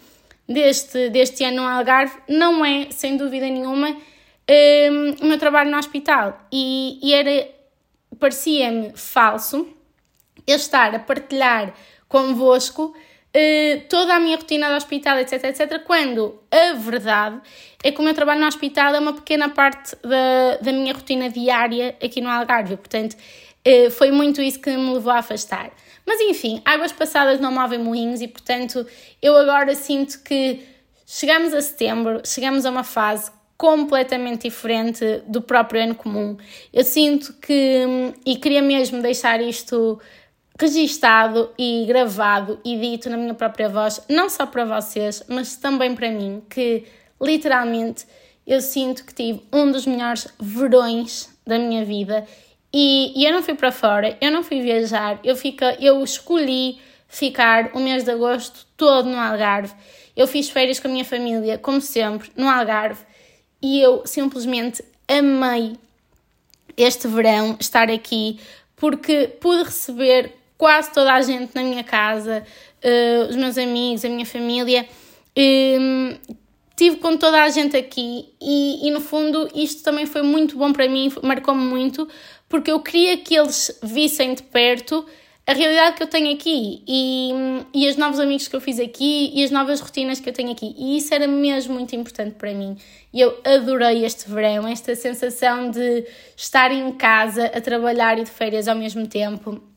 deste, 0.49 1.11
deste 1.11 1.45
ano 1.45 1.63
no 1.63 1.69
Algarve 1.69 2.17
não 2.29 2.65
é, 2.65 2.87
sem 2.91 3.17
dúvida 3.17 3.47
nenhuma, 3.47 3.89
um, 3.91 5.25
o 5.25 5.27
meu 5.27 5.39
trabalho 5.39 5.71
no 5.71 5.77
hospital. 5.77 6.47
E, 6.53 6.99
e 7.03 7.13
era, 7.13 7.49
parecia-me 8.19 8.93
falso 8.95 9.67
eu 10.47 10.57
estar 10.57 10.95
a 10.95 10.99
partilhar 10.99 11.75
convosco 12.13 12.95
uh, 12.95 13.81
toda 13.89 14.15
a 14.15 14.21
minha 14.21 14.37
rotina 14.37 14.69
do 14.69 14.77
hospital, 14.77 15.19
etc, 15.19 15.45
etc, 15.45 15.83
quando 15.83 16.39
a 16.51 16.75
verdade 16.75 17.41
é 17.83 17.91
que 17.91 17.99
o 17.99 18.05
meu 18.05 18.13
trabalho 18.13 18.43
no 18.43 18.47
hospital 18.47 18.95
é 18.95 18.99
uma 18.99 19.15
pequena 19.15 19.49
parte 19.49 19.97
da, 20.03 20.59
da 20.61 20.73
minha 20.73 20.93
rotina 20.93 21.31
diária 21.31 21.97
aqui 22.05 22.21
no 22.21 22.29
Algarve, 22.29 22.77
portanto 22.77 23.15
uh, 23.15 23.91
foi 23.91 24.11
muito 24.11 24.43
isso 24.43 24.61
que 24.61 24.71
me 24.77 24.93
levou 24.93 25.11
a 25.11 25.21
afastar. 25.21 25.73
Mas 26.05 26.21
enfim, 26.21 26.61
águas 26.67 26.93
passadas 26.93 27.41
não 27.41 27.51
movem 27.51 27.79
moinhos 27.79 28.21
e 28.21 28.29
portanto 28.29 28.87
eu 29.23 29.35
agora 29.35 29.75
sinto 29.75 30.23
que 30.23 30.61
chegamos 31.07 31.55
a 31.55 31.63
setembro, 31.63 32.21
chegamos 32.27 32.67
a 32.67 32.71
uma 32.71 32.85
fase 32.85 33.31
completamente 33.57 34.49
diferente 34.49 35.23
do 35.29 35.41
próprio 35.41 35.81
ano 35.81 35.95
comum. 35.95 36.37
Eu 36.73 36.83
sinto 36.83 37.33
que, 37.35 37.87
hum, 37.87 38.13
e 38.27 38.35
queria 38.35 38.61
mesmo 38.61 39.01
deixar 39.01 39.41
isto 39.41 40.01
registado 40.59 41.51
e 41.59 41.85
gravado 41.87 42.61
e 42.65 42.79
dito 42.79 43.09
na 43.11 43.17
minha 43.17 43.35
própria 43.35 43.69
voz, 43.69 44.01
não 44.09 44.29
só 44.29 44.47
para 44.47 44.65
vocês, 44.65 45.23
mas 45.29 45.57
também 45.57 45.95
para 45.95 46.11
mim, 46.11 46.43
que 46.49 46.85
literalmente 47.21 48.07
eu 48.47 48.61
sinto 48.61 49.05
que 49.05 49.15
tive 49.15 49.43
um 49.53 49.71
dos 49.71 49.87
melhores 49.87 50.29
verões 50.39 51.31
da 51.47 51.59
minha 51.59 51.85
vida 51.85 52.27
e, 52.73 53.13
e 53.15 53.27
eu 53.27 53.33
não 53.33 53.43
fui 53.43 53.55
para 53.55 53.71
fora, 53.71 54.17
eu 54.21 54.31
não 54.31 54.43
fui 54.43 54.61
viajar, 54.63 55.21
eu, 55.23 55.37
fica, 55.37 55.77
eu 55.81 56.03
escolhi 56.03 56.81
ficar 57.07 57.71
o 57.75 57.81
mês 57.81 58.05
de 58.05 58.11
agosto 58.11 58.67
todo 58.77 59.09
no 59.09 59.19
Algarve. 59.19 59.75
Eu 60.17 60.27
fiz 60.27 60.49
férias 60.49 60.81
com 60.81 60.89
a 60.89 60.91
minha 60.91 61.05
família, 61.05 61.59
como 61.59 61.81
sempre, 61.81 62.31
no 62.35 62.49
Algarve, 62.49 63.05
e 63.61 63.81
eu 63.81 64.03
simplesmente 64.07 64.83
amei 65.07 65.77
este 66.77 67.07
verão 67.07 67.57
estar 67.61 67.91
aqui 67.91 68.41
porque 68.75 69.29
pude 69.29 69.65
receber 69.65 70.35
quase 70.63 70.93
toda 70.93 71.13
a 71.13 71.21
gente 71.21 71.57
na 71.57 71.63
minha 71.65 71.83
casa, 71.83 72.45
uh, 72.85 73.29
os 73.29 73.35
meus 73.35 73.59
amigos, 73.59 74.05
a 74.05 74.09
minha 74.09 74.25
família. 74.25 74.87
Um, 75.37 76.17
tive 76.77 76.99
com 76.99 77.17
toda 77.17 77.43
a 77.43 77.49
gente 77.49 77.77
aqui 77.77 78.29
e, 78.41 78.87
e, 78.87 78.91
no 78.93 79.01
fundo 79.01 79.49
isto 79.57 79.83
também 79.83 80.07
foi 80.07 80.23
muito 80.23 80.57
bom 80.57 80.73
para 80.73 80.89
mim, 80.89 81.13
marcou-me 81.21 81.65
muito, 81.65 82.09
porque 82.49 82.71
eu 82.71 82.79
queria 82.79 83.17
que 83.17 83.35
eles 83.35 83.77
vissem 83.83 84.35
de 84.35 84.45
perto 84.45 85.05
a 85.45 85.53
realidade 85.53 85.97
que 85.97 86.05
eu 86.05 86.07
tenho 86.07 86.33
aqui 86.33 86.85
e, 86.87 87.33
e 87.75 87.89
os 87.89 87.97
novos 87.97 88.21
amigos 88.21 88.47
que 88.47 88.55
eu 88.55 88.61
fiz 88.61 88.79
aqui 88.79 89.33
e 89.35 89.43
as 89.43 89.51
novas 89.51 89.81
rotinas 89.81 90.21
que 90.21 90.29
eu 90.29 90.33
tenho 90.33 90.53
aqui. 90.53 90.77
E 90.79 90.97
isso 90.97 91.13
era 91.13 91.27
mesmo 91.27 91.75
muito 91.75 91.97
importante 91.97 92.37
para 92.37 92.55
mim. 92.55 92.77
E 93.13 93.21
eu 93.21 93.37
adorei 93.45 94.05
este 94.05 94.31
verão, 94.31 94.69
esta 94.69 94.95
sensação 94.95 95.73
de 95.73 96.07
estar 96.37 96.71
em 96.71 96.93
casa 96.93 97.47
a 97.47 97.61
trabalhar 97.61 98.17
e 98.21 98.23
de 98.23 98.31
férias 98.31 98.69
ao 98.69 98.77
mesmo 98.77 99.09
tempo 99.09 99.72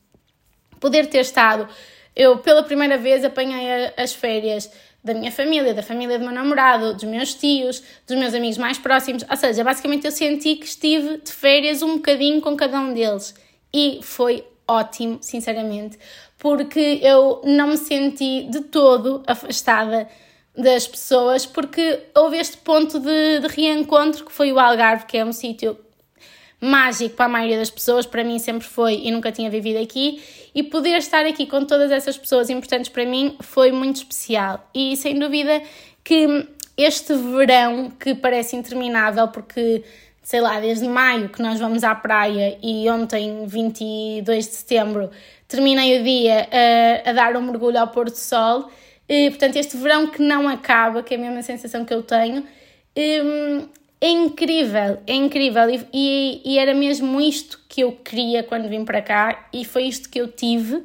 poder 0.80 1.06
ter 1.06 1.20
estado. 1.20 1.68
Eu, 2.14 2.38
pela 2.38 2.62
primeira 2.62 2.96
vez, 2.96 3.24
apanhei 3.24 3.92
as 3.96 4.14
férias 4.14 4.70
da 5.06 5.14
minha 5.14 5.30
família, 5.30 5.72
da 5.72 5.82
família 5.82 6.18
do 6.18 6.24
meu 6.24 6.34
namorado, 6.34 6.94
dos 6.94 7.04
meus 7.04 7.34
tios, 7.34 7.82
dos 8.06 8.18
meus 8.18 8.34
amigos 8.34 8.58
mais 8.58 8.78
próximos. 8.78 9.24
Ou 9.30 9.36
seja, 9.36 9.62
basicamente 9.62 10.04
eu 10.04 10.10
senti 10.10 10.56
que 10.56 10.66
estive 10.66 11.18
de 11.18 11.32
férias 11.32 11.80
um 11.80 11.96
bocadinho 11.96 12.40
com 12.40 12.56
cada 12.56 12.80
um 12.80 12.92
deles. 12.92 13.34
E 13.72 14.00
foi 14.02 14.44
ótimo, 14.66 15.18
sinceramente, 15.20 15.96
porque 16.38 16.98
eu 17.02 17.40
não 17.44 17.68
me 17.68 17.76
senti 17.76 18.48
de 18.50 18.62
todo 18.62 19.22
afastada 19.26 20.08
das 20.56 20.88
pessoas, 20.88 21.46
porque 21.46 22.00
houve 22.16 22.38
este 22.38 22.56
ponto 22.56 22.98
de, 22.98 23.40
de 23.40 23.46
reencontro 23.46 24.24
que 24.24 24.32
foi 24.32 24.50
o 24.52 24.58
Algarve, 24.58 25.04
que 25.06 25.18
é 25.18 25.24
um 25.24 25.32
sítio 25.32 25.78
mágico 26.60 27.16
para 27.16 27.26
a 27.26 27.28
maioria 27.28 27.58
das 27.58 27.70
pessoas, 27.70 28.06
para 28.06 28.24
mim 28.24 28.38
sempre 28.38 28.66
foi 28.66 29.02
e 29.04 29.10
nunca 29.10 29.30
tinha 29.30 29.50
vivido 29.50 29.78
aqui, 29.78 30.22
e 30.54 30.62
poder 30.62 30.96
estar 30.98 31.26
aqui 31.26 31.46
com 31.46 31.64
todas 31.64 31.90
essas 31.90 32.16
pessoas 32.16 32.48
importantes 32.48 32.88
para 32.88 33.04
mim 33.04 33.36
foi 33.40 33.72
muito 33.72 33.96
especial. 33.96 34.68
E 34.74 34.96
sem 34.96 35.18
dúvida 35.18 35.62
que 36.02 36.48
este 36.76 37.14
verão, 37.14 37.90
que 37.90 38.14
parece 38.14 38.56
interminável, 38.56 39.28
porque 39.28 39.84
sei 40.26 40.40
lá, 40.40 40.58
desde 40.58 40.88
maio 40.88 41.28
que 41.28 41.40
nós 41.40 41.60
vamos 41.60 41.84
à 41.84 41.94
praia 41.94 42.58
e 42.60 42.90
ontem, 42.90 43.46
22 43.46 44.48
de 44.48 44.54
setembro, 44.54 45.08
terminei 45.46 46.00
o 46.00 46.02
dia 46.02 46.48
a, 47.06 47.10
a 47.10 47.12
dar 47.12 47.36
um 47.36 47.42
mergulho 47.42 47.78
ao 47.78 47.86
pôr 47.86 48.06
do 48.06 48.16
sol. 48.16 48.68
E, 49.08 49.30
portanto, 49.30 49.54
este 49.54 49.76
verão 49.76 50.08
que 50.08 50.20
não 50.20 50.48
acaba, 50.48 51.00
que 51.00 51.14
é 51.14 51.16
a 51.16 51.20
mesma 51.20 51.42
sensação 51.42 51.84
que 51.84 51.94
eu 51.94 52.02
tenho, 52.02 52.44
hum, 52.96 53.68
é 54.00 54.08
incrível, 54.08 54.98
é 55.06 55.14
incrível. 55.14 55.70
E, 55.70 55.86
e, 55.92 56.42
e, 56.44 56.58
era 56.58 56.74
mesmo 56.74 57.20
isto 57.20 57.60
que 57.68 57.82
eu 57.82 57.92
queria 57.92 58.42
quando 58.42 58.68
vim 58.68 58.84
para 58.84 59.00
cá, 59.02 59.48
e 59.52 59.64
foi 59.64 59.84
isto 59.84 60.08
que 60.08 60.20
eu 60.20 60.28
tive 60.28 60.84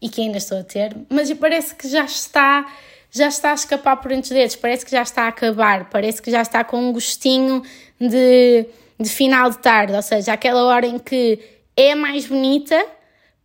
e 0.00 0.08
que 0.08 0.20
ainda 0.20 0.38
estou 0.38 0.58
a 0.58 0.64
ter. 0.64 0.96
Mas 1.08 1.32
parece 1.34 1.74
que 1.74 1.88
já 1.88 2.04
está, 2.04 2.70
já 3.10 3.28
está 3.28 3.52
a 3.52 3.54
escapar 3.54 3.96
por 3.96 4.12
entre 4.12 4.24
os 4.24 4.30
dedos, 4.30 4.56
parece 4.56 4.84
que 4.84 4.90
já 4.90 5.02
está 5.02 5.24
a 5.24 5.28
acabar, 5.28 5.88
parece 5.90 6.20
que 6.20 6.30
já 6.30 6.42
está 6.42 6.62
com 6.64 6.78
um 6.78 6.92
gostinho 6.92 7.62
de, 7.98 8.66
de 8.98 9.08
final 9.08 9.50
de 9.50 9.58
tarde, 9.58 9.94
ou 9.94 10.02
seja, 10.02 10.32
aquela 10.32 10.64
hora 10.64 10.86
em 10.86 10.98
que 10.98 11.38
é 11.76 11.94
mais 11.94 12.26
bonita. 12.26 12.86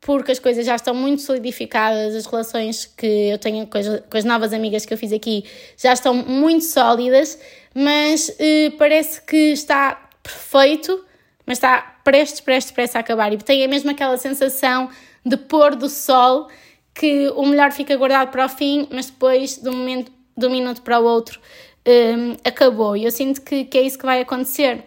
Porque 0.02 0.32
as 0.32 0.38
coisas 0.38 0.64
já 0.64 0.76
estão 0.76 0.94
muito 0.94 1.24
solidificadas, 1.24 2.14
as 2.14 2.28
relações 2.28 2.86
que 2.86 3.08
eu 3.08 3.40
tenho 3.40 3.66
com 3.66 3.76
as, 3.76 3.88
com 3.88 4.18
as 4.18 4.24
novas 4.24 4.54
amigas 4.54 4.86
que 4.86 4.94
eu 4.94 5.00
fiz 5.00 5.12
aqui 5.12 5.46
já 5.76 5.94
estão 5.94 6.14
muito 6.14 6.64
sólidas, 6.64 7.40
mas 7.76 8.30
uh, 8.30 8.78
parece 8.78 9.22
que 9.22 9.52
está 9.52 10.10
perfeito, 10.24 11.06
mas 11.46 11.58
está 11.58 11.98
prestes, 12.04 12.40
prestes, 12.40 12.72
prestes 12.72 12.96
a 12.96 13.00
acabar. 13.00 13.34
E 13.34 13.38
tem 13.38 13.64
a 13.64 13.68
mesma 13.68 13.92
aquela 13.92 14.18
sensação 14.18 14.90
de 15.26 15.36
pôr 15.36 15.76
do 15.76 15.90
sol 15.90 16.48
que 16.94 17.28
o 17.36 17.46
melhor 17.46 17.74
fica 17.74 17.96
guardado 17.98 18.32
para 18.32 18.46
o 18.46 18.50
fim, 18.50 18.88
mas 18.92 19.08
depois, 19.08 19.58
de 19.58 19.68
um, 19.68 19.74
momento, 19.74 20.12
de 20.38 20.48
um 20.48 20.50
minuto 20.50 20.82
para 20.82 20.98
o 21.00 21.04
outro, 21.04 21.42
ehm, 21.84 22.38
acabou. 22.46 22.96
E 22.96 23.04
eu 23.04 23.12
sinto 23.12 23.42
que, 23.42 23.66
que 23.66 23.78
é 23.78 23.82
isso 23.82 23.98
que 24.00 24.06
vai 24.06 24.22
acontecer. 24.22 24.86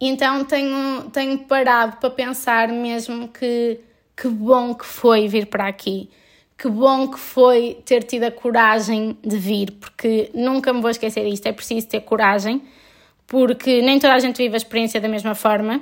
Então 0.00 0.44
tenho, 0.44 1.08
tenho 1.10 1.38
parado 1.40 1.98
para 1.98 2.10
pensar 2.10 2.68
mesmo 2.68 3.28
que 3.28 3.80
que 4.20 4.28
bom 4.28 4.74
que 4.74 4.84
foi 4.84 5.28
vir 5.28 5.46
para 5.46 5.68
aqui 5.68 6.10
que 6.58 6.68
bom 6.68 7.06
que 7.06 7.18
foi 7.18 7.78
ter 7.84 8.02
tido 8.02 8.24
a 8.24 8.32
coragem 8.32 9.16
de 9.24 9.36
vir, 9.36 9.70
porque 9.80 10.28
nunca 10.34 10.72
me 10.72 10.80
vou 10.80 10.90
esquecer 10.90 11.24
disto, 11.24 11.46
é 11.46 11.52
preciso 11.52 11.86
ter 11.86 12.00
coragem, 12.00 12.60
porque 13.28 13.80
nem 13.80 14.00
toda 14.00 14.14
a 14.14 14.18
gente 14.18 14.38
vive 14.38 14.54
a 14.54 14.56
experiência 14.56 15.00
da 15.00 15.08
mesma 15.08 15.36
forma 15.36 15.80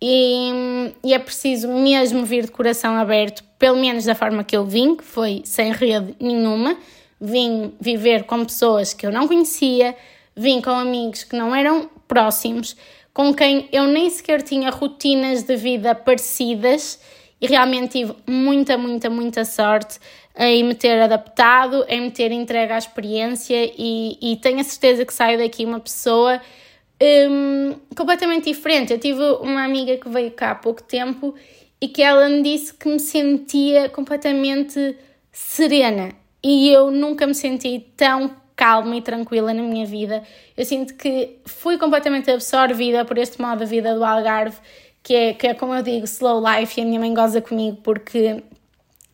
e, 0.00 0.92
e 1.04 1.12
é 1.12 1.18
preciso 1.18 1.66
mesmo 1.66 2.24
vir 2.24 2.44
de 2.44 2.52
coração 2.52 2.94
aberto, 2.94 3.42
pelo 3.58 3.76
menos 3.76 4.04
da 4.04 4.14
forma 4.14 4.44
que 4.44 4.56
eu 4.56 4.64
vim, 4.64 4.94
que 4.94 5.02
foi 5.02 5.42
sem 5.44 5.72
rede 5.72 6.14
nenhuma, 6.20 6.76
vim 7.20 7.74
viver 7.80 8.22
com 8.22 8.44
pessoas 8.44 8.94
que 8.94 9.04
eu 9.04 9.10
não 9.10 9.26
conhecia, 9.26 9.96
vim 10.36 10.60
com 10.60 10.70
amigos 10.70 11.24
que 11.24 11.34
não 11.34 11.52
eram 11.52 11.90
próximos, 12.06 12.76
com 13.12 13.34
quem 13.34 13.68
eu 13.72 13.88
nem 13.88 14.08
sequer 14.08 14.42
tinha 14.42 14.70
rotinas 14.70 15.42
de 15.42 15.56
vida 15.56 15.92
parecidas 15.92 17.00
e 17.40 17.46
realmente 17.46 17.92
tive 17.92 18.14
muita, 18.26 18.76
muita, 18.76 19.08
muita 19.08 19.44
sorte 19.44 19.98
em 20.36 20.64
me 20.64 20.74
ter 20.74 21.00
adaptado, 21.00 21.84
em 21.88 22.02
me 22.02 22.10
ter 22.10 22.30
entregue 22.32 22.72
à 22.72 22.78
experiência 22.78 23.72
e, 23.76 24.18
e 24.20 24.36
tenho 24.36 24.60
a 24.60 24.64
certeza 24.64 25.04
que 25.04 25.12
saio 25.12 25.38
daqui 25.38 25.64
uma 25.64 25.80
pessoa 25.80 26.40
um, 27.30 27.74
completamente 27.96 28.44
diferente. 28.44 28.92
Eu 28.92 28.98
tive 28.98 29.22
uma 29.40 29.64
amiga 29.64 29.96
que 29.96 30.08
veio 30.08 30.30
cá 30.30 30.52
há 30.52 30.54
pouco 30.54 30.82
tempo 30.82 31.34
e 31.80 31.88
que 31.88 32.02
ela 32.02 32.28
me 32.28 32.42
disse 32.42 32.74
que 32.74 32.88
me 32.88 32.98
sentia 32.98 33.88
completamente 33.88 34.96
serena 35.32 36.12
e 36.42 36.70
eu 36.70 36.90
nunca 36.90 37.26
me 37.26 37.34
senti 37.34 37.86
tão 37.96 38.30
calma 38.56 38.96
e 38.96 39.00
tranquila 39.00 39.54
na 39.54 39.62
minha 39.62 39.86
vida. 39.86 40.22
Eu 40.56 40.64
sinto 40.64 40.94
que 40.94 41.38
fui 41.46 41.78
completamente 41.78 42.28
absorvida 42.30 43.04
por 43.04 43.16
este 43.16 43.40
modo 43.40 43.60
de 43.60 43.66
vida 43.66 43.94
do 43.94 44.04
Algarve 44.04 44.56
que 45.08 45.14
é, 45.14 45.32
que 45.32 45.46
é 45.46 45.54
como 45.54 45.74
eu 45.74 45.82
digo, 45.82 46.04
slow 46.04 46.38
life, 46.38 46.78
e 46.78 46.82
a 46.82 46.86
minha 46.86 47.00
mãe 47.00 47.14
goza 47.14 47.40
comigo 47.40 47.78
porque, 47.82 48.42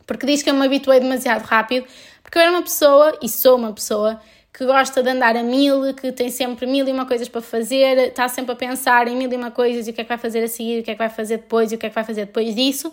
porque 0.05 0.27
diz 0.27 0.43
que 0.43 0.51
eu 0.51 0.55
me 0.55 0.67
habituei 0.67 0.99
demasiado 0.99 1.43
rápido, 1.43 1.87
porque 2.21 2.37
eu 2.37 2.43
era 2.43 2.51
uma 2.51 2.63
pessoa, 2.63 3.17
e 3.23 3.29
sou 3.29 3.57
uma 3.57 3.73
pessoa, 3.73 4.21
que 4.53 4.67
gosta 4.67 5.05
de 5.05 5.11
andar 5.11 5.37
a 5.37 5.43
mil, 5.45 5.95
que 5.95 6.11
tem 6.11 6.31
sempre 6.31 6.67
mil 6.67 6.89
e 6.89 6.91
uma 6.91 7.07
coisas 7.07 7.29
para 7.29 7.41
fazer, 7.41 8.09
está 8.09 8.27
sempre 8.27 8.51
a 8.51 8.57
pensar 8.57 9.07
em 9.07 9.15
mil 9.15 9.33
e 9.33 9.37
uma 9.37 9.53
coisas 9.53 9.87
e 9.87 9.93
o 9.93 9.95
que 9.95 10.01
é 10.01 10.05
que 10.05 10.09
vai 10.09 10.19
fazer 10.19 10.43
a 10.43 10.49
seguir, 10.49 10.81
o 10.81 10.83
que 10.83 10.91
é 10.91 10.95
que 10.95 10.99
vai 10.99 11.09
fazer 11.09 11.37
depois 11.37 11.71
e 11.71 11.77
o 11.77 11.79
que 11.79 11.87
é 11.87 11.89
que 11.89 11.95
vai 11.95 12.05
fazer 12.05 12.27
depois 12.27 12.57
disso. 12.57 12.93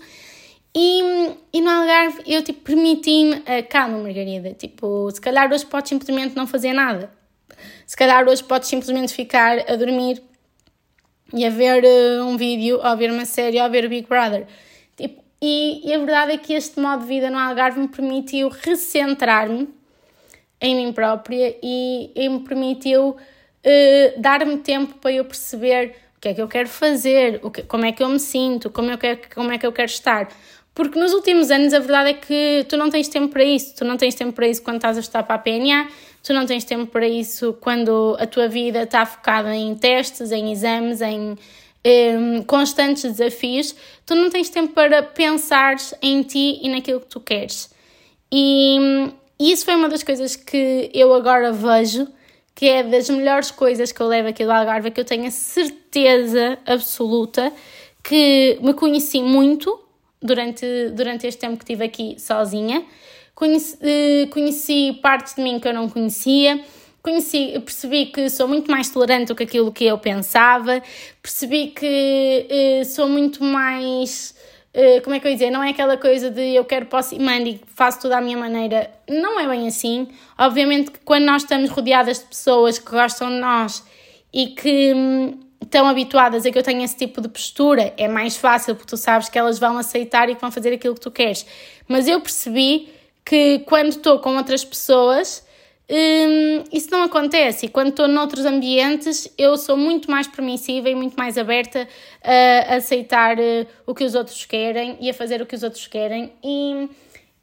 E, 0.75 1.01
e 1.51 1.59
no 1.59 1.71
Algarve 1.71 2.21
eu 2.27 2.43
tipo, 2.43 2.61
permiti-me, 2.61 3.37
uh, 3.37 3.67
calma 3.67 3.97
Margarida, 3.97 4.53
tipo, 4.53 5.09
se 5.09 5.19
calhar 5.19 5.51
hoje 5.51 5.65
podes 5.65 5.89
simplesmente 5.89 6.35
não 6.35 6.45
fazer 6.45 6.71
nada. 6.71 7.11
Se 7.87 7.97
calhar 7.97 8.27
hoje 8.29 8.43
podes 8.43 8.69
simplesmente 8.69 9.11
ficar 9.11 9.57
a 9.67 9.75
dormir 9.75 10.21
e 11.33 11.45
a 11.45 11.49
ver 11.49 11.83
uh, 11.83 12.25
um 12.25 12.37
vídeo, 12.37 12.77
ou 12.77 12.85
a 12.85 12.95
ver 12.95 13.11
uma 13.11 13.25
série, 13.25 13.57
ou 13.57 13.63
a 13.63 13.67
ver 13.67 13.85
o 13.85 13.89
Big 13.89 14.07
Brother. 14.07 14.45
Tipo, 14.95 15.23
e, 15.41 15.87
e 15.89 15.93
a 15.93 15.97
verdade 15.97 16.33
é 16.33 16.37
que 16.37 16.53
este 16.53 16.79
modo 16.79 17.01
de 17.01 17.07
vida 17.07 17.29
no 17.29 17.37
Algarve 17.37 17.79
me 17.79 17.87
permitiu 17.87 18.49
recentrar-me 18.49 19.69
em 20.59 20.75
mim 20.75 20.93
própria 20.93 21.57
e, 21.63 22.11
e 22.15 22.29
me 22.29 22.41
permitiu 22.41 23.09
uh, 23.09 24.21
dar-me 24.21 24.57
tempo 24.57 24.95
para 24.95 25.11
eu 25.11 25.25
perceber 25.25 25.95
o 26.17 26.21
que 26.21 26.29
é 26.29 26.33
que 26.35 26.41
eu 26.41 26.47
quero 26.47 26.69
fazer, 26.69 27.39
o 27.41 27.49
que, 27.49 27.63
como 27.63 27.85
é 27.85 27.91
que 27.91 28.03
eu 28.03 28.09
me 28.09 28.19
sinto, 28.19 28.69
como, 28.69 28.91
eu 28.91 28.97
quero, 28.97 29.21
como 29.33 29.51
é 29.51 29.57
que 29.57 29.65
eu 29.65 29.71
quero 29.71 29.89
estar. 29.89 30.27
Porque 30.73 30.97
nos 30.97 31.13
últimos 31.13 31.51
anos 31.51 31.73
a 31.73 31.79
verdade 31.79 32.11
é 32.11 32.13
que 32.13 32.65
tu 32.69 32.77
não 32.77 32.89
tens 32.89 33.09
tempo 33.09 33.27
para 33.27 33.43
isso. 33.43 33.75
Tu 33.75 33.83
não 33.83 33.97
tens 33.97 34.15
tempo 34.15 34.31
para 34.31 34.47
isso 34.47 34.61
quando 34.61 34.77
estás 34.77 34.97
a 34.97 35.01
estudar 35.01 35.23
para 35.23 35.35
a 35.35 35.39
PNA, 35.39 35.89
tu 36.23 36.33
não 36.33 36.45
tens 36.45 36.63
tempo 36.63 36.87
para 36.87 37.07
isso 37.07 37.53
quando 37.59 38.15
a 38.19 38.27
tua 38.27 38.47
vida 38.47 38.83
está 38.83 39.05
focada 39.05 39.55
em 39.55 39.75
testes, 39.75 40.31
em 40.31 40.51
exames, 40.51 41.01
em 41.01 41.37
um, 41.85 42.43
constantes 42.43 43.03
desafios. 43.03 43.75
Tu 44.05 44.15
não 44.15 44.29
tens 44.29 44.49
tempo 44.49 44.73
para 44.73 45.03
pensar 45.03 45.75
em 46.01 46.21
ti 46.23 46.59
e 46.61 46.69
naquilo 46.69 46.99
que 46.99 47.07
tu 47.07 47.19
queres. 47.19 47.73
E, 48.31 48.77
isso 49.39 49.65
foi 49.65 49.75
uma 49.75 49.89
das 49.89 50.03
coisas 50.03 50.35
que 50.35 50.91
eu 50.93 51.13
agora 51.13 51.51
vejo 51.51 52.07
que 52.53 52.67
é 52.67 52.83
das 52.83 53.09
melhores 53.09 53.49
coisas 53.49 53.91
que 53.91 53.99
eu 53.99 54.07
levo 54.07 54.27
aqui 54.27 54.45
do 54.45 54.51
Algarve, 54.51 54.91
que 54.91 54.99
eu 54.99 55.05
tenho 55.05 55.25
a 55.25 55.31
certeza 55.31 56.59
absoluta 56.65 57.51
que 58.03 58.59
me 58.61 58.73
conheci 58.75 59.23
muito 59.23 59.79
durante, 60.21 60.89
durante 60.89 61.25
este 61.25 61.39
tempo 61.39 61.57
que 61.57 61.63
estive 61.63 61.83
aqui 61.83 62.15
sozinha. 62.19 62.85
Conheci, 63.41 63.75
eh, 63.81 64.27
conheci 64.27 64.99
partes 65.01 65.33
de 65.33 65.41
mim 65.41 65.59
que 65.59 65.67
eu 65.67 65.73
não 65.73 65.89
conhecia, 65.89 66.63
conheci, 67.01 67.59
percebi 67.65 68.05
que 68.05 68.29
sou 68.29 68.47
muito 68.47 68.69
mais 68.69 68.91
tolerante 68.91 69.29
do 69.29 69.35
que 69.35 69.41
aquilo 69.41 69.71
que 69.71 69.83
eu 69.83 69.97
pensava, 69.97 70.79
percebi 71.23 71.69
que 71.69 72.47
uh, 72.51 72.85
sou 72.85 73.09
muito 73.09 73.43
mais. 73.43 74.35
Uh, 74.75 75.01
como 75.01 75.15
é 75.15 75.19
que 75.19 75.25
eu 75.25 75.31
ia 75.31 75.37
dizer? 75.37 75.49
Não 75.49 75.63
é 75.63 75.71
aquela 75.71 75.97
coisa 75.97 76.29
de 76.29 76.53
eu 76.53 76.63
quero, 76.65 76.85
posso 76.85 77.15
e 77.15 77.19
mando 77.19 77.49
e 77.49 77.59
faço 77.65 78.01
tudo 78.01 78.11
à 78.11 78.21
minha 78.21 78.37
maneira. 78.37 78.91
Não 79.09 79.39
é 79.39 79.47
bem 79.47 79.67
assim. 79.67 80.07
Obviamente 80.37 80.91
que 80.91 80.99
quando 80.99 81.23
nós 81.23 81.41
estamos 81.41 81.71
rodeadas 81.71 82.19
de 82.19 82.25
pessoas 82.25 82.77
que 82.77 82.91
gostam 82.91 83.27
de 83.27 83.39
nós 83.39 83.83
e 84.31 84.49
que. 84.49 84.93
Hum, 84.93 85.39
estão 85.63 85.87
habituadas 85.87 86.45
a 86.45 86.51
que 86.51 86.57
eu 86.57 86.63
tenha 86.63 86.83
esse 86.83 86.97
tipo 86.97 87.21
de 87.21 87.29
postura, 87.29 87.93
é 87.95 88.07
mais 88.07 88.35
fácil 88.35 88.75
porque 88.75 88.89
tu 88.89 88.97
sabes 88.97 89.29
que 89.29 89.39
elas 89.39 89.57
vão 89.57 89.77
aceitar 89.77 90.27
e 90.29 90.35
que 90.35 90.41
vão 90.41 90.51
fazer 90.51 90.73
aquilo 90.73 90.93
que 90.93 91.01
tu 91.01 91.09
queres. 91.09 91.45
Mas 91.87 92.07
eu 92.07 92.19
percebi 92.19 92.89
que 93.23 93.59
quando 93.59 93.89
estou 93.89 94.19
com 94.19 94.35
outras 94.35 94.63
pessoas, 94.63 95.45
hum, 95.89 96.63
isso 96.71 96.89
não 96.91 97.03
acontece. 97.03 97.65
E 97.65 97.69
quando 97.69 97.89
estou 97.89 98.07
noutros 98.07 98.45
ambientes, 98.45 99.31
eu 99.37 99.57
sou 99.57 99.77
muito 99.77 100.09
mais 100.09 100.27
permissiva 100.27 100.89
e 100.89 100.95
muito 100.95 101.15
mais 101.15 101.37
aberta 101.37 101.87
a 102.23 102.75
aceitar 102.75 103.37
uh, 103.37 103.67
o 103.85 103.93
que 103.93 104.03
os 104.03 104.15
outros 104.15 104.45
querem 104.45 104.97
e 104.99 105.09
a 105.09 105.13
fazer 105.13 105.41
o 105.41 105.45
que 105.45 105.55
os 105.55 105.63
outros 105.63 105.87
querem. 105.87 106.33
E, 106.43 106.89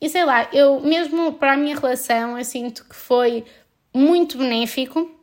e 0.00 0.08
sei 0.08 0.24
lá, 0.24 0.48
eu 0.52 0.80
mesmo 0.80 1.32
para 1.34 1.52
a 1.52 1.56
minha 1.56 1.78
relação, 1.78 2.38
eu 2.38 2.44
sinto 2.44 2.84
que 2.84 2.94
foi 2.94 3.44
muito 3.94 4.38
benéfico 4.38 5.18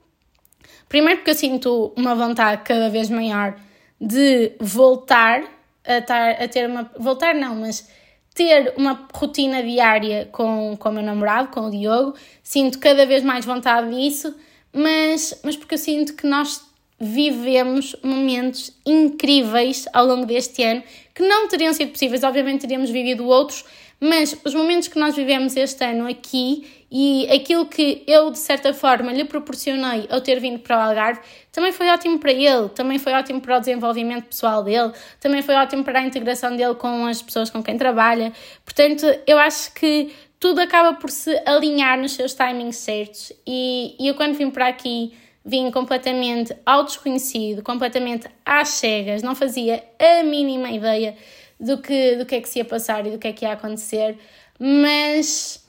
Primeiro 0.87 1.19
porque 1.19 1.31
eu 1.31 1.35
sinto 1.35 1.93
uma 1.95 2.15
vontade 2.15 2.61
cada 2.63 2.89
vez 2.89 3.09
maior 3.09 3.55
de 3.99 4.53
voltar 4.59 5.43
a, 5.85 6.01
tar, 6.01 6.41
a 6.41 6.47
ter 6.47 6.69
uma. 6.69 6.89
Voltar 6.97 7.33
não, 7.33 7.55
mas 7.55 7.89
ter 8.35 8.73
uma 8.75 9.07
rotina 9.13 9.63
diária 9.63 10.27
com, 10.31 10.75
com 10.77 10.89
o 10.89 10.91
meu 10.91 11.01
namorado, 11.01 11.47
com 11.47 11.61
o 11.61 11.71
Diogo. 11.71 12.15
Sinto 12.43 12.77
cada 12.79 13.05
vez 13.05 13.23
mais 13.23 13.45
vontade 13.45 13.89
disso, 13.89 14.35
mas, 14.73 15.39
mas 15.41 15.55
porque 15.55 15.75
eu 15.75 15.79
sinto 15.79 16.13
que 16.13 16.27
nós 16.27 16.61
vivemos 16.99 17.95
momentos 18.03 18.71
incríveis 18.85 19.85
ao 19.93 20.05
longo 20.05 20.25
deste 20.25 20.61
ano 20.63 20.83
que 21.13 21.23
não 21.23 21.47
teriam 21.47 21.73
sido 21.73 21.91
possíveis, 21.91 22.23
obviamente 22.23 22.61
teríamos 22.61 22.89
vivido 22.89 23.25
outros, 23.25 23.63
mas 23.99 24.37
os 24.43 24.53
momentos 24.53 24.89
que 24.89 24.99
nós 24.99 25.15
vivemos 25.15 25.55
este 25.55 25.83
ano 25.85 26.05
aqui 26.07 26.84
e 26.97 27.29
aquilo 27.29 27.65
que 27.65 28.05
eu, 28.07 28.31
de 28.31 28.39
certa 28.39 28.73
forma, 28.73 29.11
lhe 29.11 29.25
proporcionei 29.25 30.07
ao 30.09 30.21
ter 30.21 30.39
vindo 30.39 30.59
para 30.59 30.77
o 30.77 30.81
Algarve 30.81 31.19
também 31.51 31.73
foi 31.73 31.89
ótimo 31.89 32.19
para 32.19 32.31
ele, 32.31 32.69
também 32.69 32.97
foi 32.97 33.11
ótimo 33.11 33.41
para 33.41 33.57
o 33.57 33.59
desenvolvimento 33.59 34.27
pessoal 34.27 34.63
dele, 34.63 34.93
também 35.19 35.41
foi 35.41 35.55
ótimo 35.55 35.83
para 35.83 35.99
a 35.99 36.05
integração 36.05 36.55
dele 36.55 36.73
com 36.75 37.05
as 37.05 37.21
pessoas 37.21 37.49
com 37.49 37.61
quem 37.61 37.77
trabalha. 37.77 38.31
Portanto, 38.63 39.05
eu 39.27 39.37
acho 39.37 39.73
que 39.73 40.13
tudo 40.39 40.61
acaba 40.61 40.93
por 40.93 41.09
se 41.09 41.37
alinhar 41.45 41.99
nos 41.99 42.13
seus 42.13 42.33
timings 42.33 42.77
certos. 42.77 43.33
E, 43.45 43.97
e 43.99 44.07
eu, 44.07 44.15
quando 44.15 44.35
vim 44.35 44.49
para 44.49 44.69
aqui, 44.69 45.11
vim 45.43 45.69
completamente 45.71 46.55
ao 46.65 46.85
desconhecido, 46.85 47.61
completamente 47.61 48.25
às 48.45 48.69
cegas, 48.69 49.21
não 49.21 49.35
fazia 49.35 49.83
a 49.99 50.23
mínima 50.23 50.69
ideia 50.71 51.17
do 51.59 51.77
que, 51.77 52.15
do 52.15 52.25
que 52.25 52.35
é 52.35 52.39
que 52.39 52.47
se 52.47 52.59
ia 52.59 52.65
passar 52.65 53.05
e 53.05 53.11
do 53.11 53.17
que 53.19 53.27
é 53.27 53.33
que 53.33 53.43
ia 53.43 53.51
acontecer, 53.51 54.17
mas, 54.57 55.64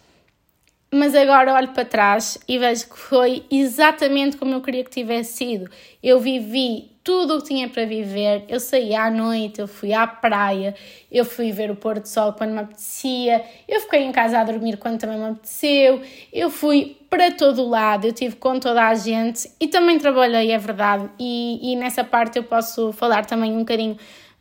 mas 0.97 1.15
agora 1.15 1.55
olho 1.55 1.69
para 1.69 1.85
trás 1.85 2.39
e 2.49 2.59
vejo 2.59 2.89
que 2.89 2.99
foi 2.99 3.45
exatamente 3.51 4.37
como 4.37 4.55
eu 4.55 4.61
queria 4.61 4.83
que 4.83 4.91
tivesse 4.91 5.35
sido. 5.35 5.71
Eu 6.03 6.19
vivi 6.19 6.97
tudo 7.07 7.37
o 7.37 7.39
que 7.41 7.47
tinha 7.47 7.69
para 7.69 7.87
viver, 7.87 8.45
eu 8.49 8.59
saí 8.59 8.93
à 8.93 9.09
noite, 9.09 9.61
eu 9.61 9.69
fui 9.69 9.93
à 9.93 10.09
praia, 10.09 10.75
eu 11.11 11.25
fui 11.25 11.53
ver 11.53 11.71
o 11.71 11.77
pôr 11.77 12.01
do 12.01 12.09
sol 12.09 12.33
quando 12.33 12.51
me 12.51 12.59
apetecia, 12.59 13.45
eu 13.69 13.81
fiquei 13.83 14.03
em 14.03 14.11
casa 14.11 14.41
a 14.41 14.45
dormir 14.45 14.77
quando 14.77 14.99
também 14.99 15.17
me 15.17 15.27
apeteceu, 15.27 16.03
eu 16.33 16.51
fui 16.51 16.97
para 17.09 17.31
todo 17.31 17.63
o 17.63 17.69
lado, 17.69 18.09
eu 18.09 18.13
tive 18.13 18.35
com 18.35 18.59
toda 18.59 18.89
a 18.89 18.95
gente 18.97 19.49
e 19.61 19.69
também 19.69 20.01
trabalhei, 20.01 20.51
é 20.51 20.59
verdade, 20.59 21.09
e, 21.17 21.73
e 21.73 21.77
nessa 21.77 22.03
parte 22.03 22.39
eu 22.39 22.43
posso 22.43 22.91
falar 22.91 23.25
também 23.25 23.53
um 23.53 23.61
bocadinho 23.61 23.97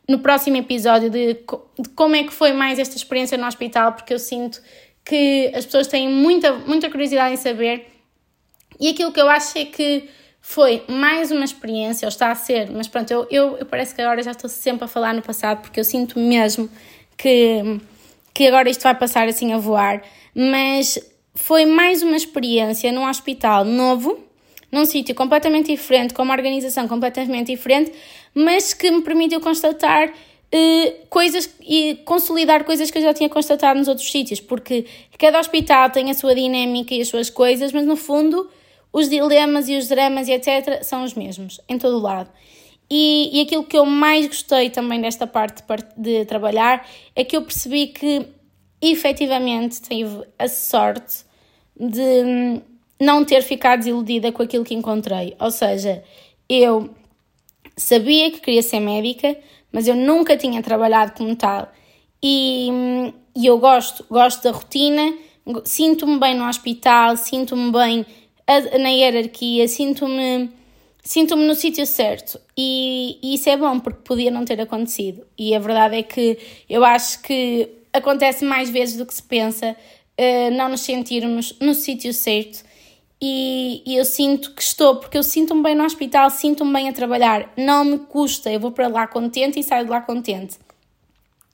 no 0.08 0.18
próximo 0.18 0.56
episódio 0.56 1.10
de, 1.10 1.34
de, 1.34 1.88
como 1.94 2.16
é 2.16 2.24
que 2.24 2.32
foi 2.32 2.52
mais 2.52 2.78
esta 2.78 2.96
experiência 2.96 3.36
no 3.36 3.46
hospital, 3.46 3.92
porque 3.92 4.14
eu 4.14 4.18
sinto 4.18 4.60
que 5.06 5.52
as 5.54 5.64
pessoas 5.64 5.86
têm 5.86 6.08
muita, 6.08 6.52
muita 6.52 6.90
curiosidade 6.90 7.34
em 7.34 7.36
saber. 7.36 7.86
E 8.78 8.88
aquilo 8.88 9.12
que 9.12 9.20
eu 9.20 9.28
acho 9.28 9.56
é 9.56 9.64
que 9.64 10.10
foi 10.40 10.82
mais 10.88 11.30
uma 11.30 11.44
experiência, 11.44 12.06
ou 12.06 12.08
está 12.08 12.30
a 12.30 12.34
ser, 12.34 12.70
mas 12.70 12.88
pronto, 12.88 13.10
eu, 13.10 13.26
eu, 13.30 13.56
eu 13.58 13.66
parece 13.66 13.94
que 13.94 14.02
agora 14.02 14.22
já 14.22 14.32
estou 14.32 14.50
sempre 14.50 14.84
a 14.84 14.88
falar 14.88 15.14
no 15.14 15.22
passado, 15.22 15.62
porque 15.62 15.80
eu 15.80 15.84
sinto 15.84 16.18
mesmo 16.18 16.68
que, 17.16 17.80
que 18.34 18.46
agora 18.46 18.68
isto 18.68 18.82
vai 18.82 18.94
passar 18.94 19.26
assim 19.28 19.52
a 19.52 19.58
voar, 19.58 20.02
mas 20.34 20.98
foi 21.34 21.66
mais 21.66 22.02
uma 22.02 22.16
experiência 22.16 22.92
num 22.92 23.08
hospital 23.08 23.64
novo, 23.64 24.24
num 24.70 24.84
sítio 24.84 25.14
completamente 25.14 25.66
diferente, 25.66 26.14
com 26.14 26.22
uma 26.22 26.34
organização 26.34 26.86
completamente 26.86 27.48
diferente, 27.48 27.92
mas 28.34 28.74
que 28.74 28.90
me 28.90 29.02
permitiu 29.02 29.40
constatar 29.40 30.12
uh, 30.54 31.06
coisas 31.08 31.48
e 31.60 32.00
consolidar 32.04 32.64
coisas 32.64 32.90
que 32.90 32.98
eu 32.98 33.02
já 33.02 33.14
tinha 33.14 33.28
constatado 33.28 33.78
nos 33.78 33.88
outros 33.88 34.10
sítios, 34.10 34.40
porque 34.40 34.86
cada 35.18 35.38
hospital 35.38 35.90
tem 35.90 36.10
a 36.10 36.14
sua 36.14 36.34
dinâmica 36.34 36.94
e 36.94 37.00
as 37.00 37.08
suas 37.08 37.30
coisas, 37.30 37.72
mas 37.72 37.86
no 37.86 37.96
fundo 37.96 38.48
os 38.92 39.08
dilemas 39.08 39.68
e 39.68 39.76
os 39.76 39.88
dramas 39.88 40.28
e 40.28 40.32
etc. 40.32 40.82
são 40.82 41.04
os 41.04 41.14
mesmos, 41.14 41.60
em 41.68 41.78
todo 41.78 41.98
o 41.98 42.00
lado. 42.00 42.30
E, 42.88 43.30
e 43.32 43.40
aquilo 43.42 43.64
que 43.64 43.76
eu 43.76 43.84
mais 43.84 44.26
gostei 44.26 44.70
também 44.70 45.00
desta 45.00 45.26
parte 45.26 45.62
de, 45.96 46.24
trabalhar 46.24 46.88
é 47.14 47.24
que 47.24 47.36
eu 47.36 47.42
percebi 47.42 47.88
que 47.88 48.26
efetivamente 48.80 49.82
tive 49.82 50.22
a 50.38 50.48
sorte 50.48 51.24
de 51.78 52.62
não 53.00 53.24
ter 53.24 53.42
ficado 53.42 53.80
desiludida 53.80 54.30
com 54.30 54.42
aquilo 54.42 54.64
que 54.64 54.74
encontrei. 54.74 55.34
Ou 55.40 55.50
seja, 55.50 56.02
eu 56.48 56.90
sabia 57.76 58.30
que 58.30 58.40
queria 58.40 58.62
ser 58.62 58.80
médica, 58.80 59.36
mas 59.76 59.86
eu 59.86 59.94
nunca 59.94 60.38
tinha 60.38 60.62
trabalhado 60.62 61.12
como 61.12 61.36
tal. 61.36 61.70
E, 62.22 63.12
e 63.36 63.44
eu 63.44 63.58
gosto, 63.58 64.06
gosto 64.10 64.42
da 64.42 64.50
rotina, 64.50 65.14
sinto-me 65.66 66.18
bem 66.18 66.34
no 66.34 66.48
hospital, 66.48 67.14
sinto-me 67.14 67.70
bem 67.70 68.06
na 68.80 68.88
hierarquia, 68.88 69.68
sinto-me 69.68 70.48
sinto-me 71.02 71.44
no 71.44 71.54
sítio 71.54 71.84
certo. 71.84 72.40
E, 72.56 73.18
e, 73.22 73.34
isso 73.34 73.50
é 73.50 73.56
bom 73.58 73.78
porque 73.78 74.00
podia 74.02 74.30
não 74.30 74.46
ter 74.46 74.58
acontecido. 74.62 75.26
E 75.36 75.54
a 75.54 75.58
verdade 75.58 75.96
é 75.96 76.02
que 76.02 76.38
eu 76.70 76.82
acho 76.82 77.20
que 77.20 77.68
acontece 77.92 78.46
mais 78.46 78.70
vezes 78.70 78.96
do 78.96 79.04
que 79.04 79.12
se 79.12 79.22
pensa 79.22 79.76
uh, 80.18 80.56
não 80.56 80.70
nos 80.70 80.80
sentirmos 80.80 81.54
no 81.60 81.74
sítio 81.74 82.14
certo 82.14 82.64
e, 83.20 83.82
e, 83.86 83.96
eu 83.96 84.04
sinto 84.04 84.54
que 84.54 84.62
estou, 84.62 84.96
porque 84.96 85.16
eu 85.16 85.22
sinto-me 85.22 85.62
bem 85.62 85.74
no 85.74 85.84
hospital, 85.84 86.28
sinto-me 86.28 86.72
bem 86.72 86.88
a 86.88 86.92
trabalhar, 86.92 87.50
não 87.56 87.84
me 87.84 87.98
custa, 87.98 88.50
eu 88.50 88.60
vou 88.60 88.70
para 88.70 88.88
lá 88.88 89.06
contente 89.06 89.58
e 89.58 89.62
saio 89.62 89.84
de 89.84 89.90
lá 89.90 90.00
contente. 90.02 90.58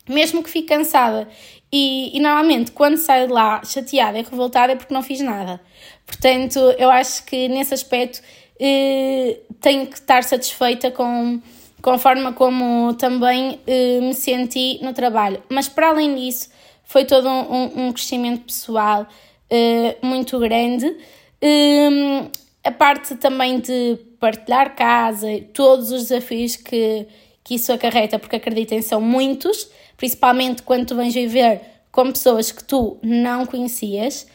Mesmo 0.09 0.43
que 0.43 0.51
fique 0.51 0.69
cansada. 0.69 1.29
E, 1.71 2.17
e 2.17 2.21
normalmente, 2.21 2.73
quando 2.73 2.97
saio 2.97 3.29
de 3.29 3.33
lá 3.33 3.63
chateada 3.65 4.19
e 4.19 4.23
revoltada, 4.23 4.73
é 4.73 4.77
porque 4.77 4.93
não 4.93 5.03
fiz 5.03 5.21
nada. 5.21 5.61
Portanto, 6.05 6.59
eu 6.77 6.91
acho 6.91 7.25
que 7.25 7.49
nesse 7.49 7.73
aspecto 7.73 8.21
eh, 8.61 9.39
tenho 9.61 9.87
que 9.87 9.95
estar 9.95 10.23
satisfeita 10.25 10.91
com, 10.91 11.41
com 11.81 11.91
a 11.91 11.99
forma 11.99 12.33
como 12.33 12.93
também 12.95 13.61
eh, 13.67 14.01
me 14.01 14.13
senti 14.13 14.81
no 14.83 14.93
trabalho. 14.93 15.43
Mas 15.49 15.69
para 15.69 15.89
além 15.89 16.15
disso, 16.17 16.51
foi 16.85 17.05
todo 17.05 17.29
um, 17.29 17.87
um 17.87 17.93
crescimento 17.93 18.45
pessoal 18.45 19.07
eh, 19.49 19.97
muito 20.03 20.39
grande. 20.39 20.95
Um, 21.43 22.31
a 22.65 22.71
parte 22.71 23.17
também 23.17 23.59
de 23.59 23.99
partilhar 24.21 24.77
casa, 24.77 25.27
todos 25.53 25.91
os 25.91 26.03
desafios 26.03 26.55
que, 26.57 27.07
que 27.43 27.57
isso 27.57 27.73
acarreta, 27.73 28.19
porque 28.19 28.37
acreditem, 28.37 28.81
são 28.81 29.01
muitos, 29.01 29.69
principalmente 29.97 30.63
quando 30.63 30.87
tu 30.87 30.95
vens 30.95 31.13
viver 31.13 31.61
com 31.91 32.11
pessoas 32.13 32.53
que 32.53 32.63
tu 32.63 32.97
não 33.03 33.45
conhecias. 33.45 34.27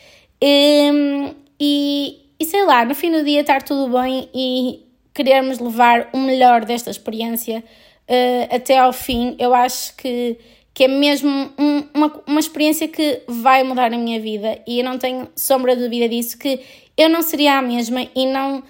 Um, 0.43 1.33
e, 1.59 2.19
e 2.39 2.45
sei 2.45 2.65
lá, 2.65 2.85
no 2.85 2.93
fim 2.93 3.11
do 3.11 3.23
dia 3.23 3.41
estar 3.41 3.63
tudo 3.63 3.97
bem 3.97 4.29
e 4.33 4.85
querermos 5.13 5.57
levar 5.57 6.09
o 6.13 6.19
melhor 6.19 6.63
desta 6.63 6.91
experiência 6.91 7.63
uh, 8.07 8.55
até 8.55 8.77
ao 8.77 8.93
fim, 8.93 9.35
eu 9.39 9.53
acho 9.53 9.95
que, 9.95 10.37
que 10.73 10.83
é 10.83 10.87
mesmo 10.87 11.29
um, 11.57 11.83
uma, 11.93 12.21
uma 12.27 12.39
experiência 12.39 12.87
que 12.87 13.23
vai 13.27 13.63
mudar 13.63 13.91
a 13.91 13.97
minha 13.97 14.19
vida 14.19 14.61
e 14.67 14.79
eu 14.79 14.85
não 14.85 14.99
tenho 14.99 15.27
sombra 15.35 15.75
de 15.75 15.83
dúvida 15.83 16.07
disso, 16.07 16.37
que 16.37 16.59
eu 16.97 17.09
não 17.09 17.21
seria 17.21 17.59
a 17.59 17.61
mesma 17.61 18.07
e 18.15 18.25
não, 18.25 18.63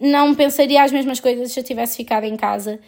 não 0.00 0.34
pensaria 0.34 0.82
as 0.82 0.92
mesmas 0.92 1.18
coisas 1.20 1.52
se 1.52 1.58
eu 1.58 1.64
tivesse 1.64 1.96
ficado 1.96 2.24
em 2.24 2.36
casa 2.36 2.78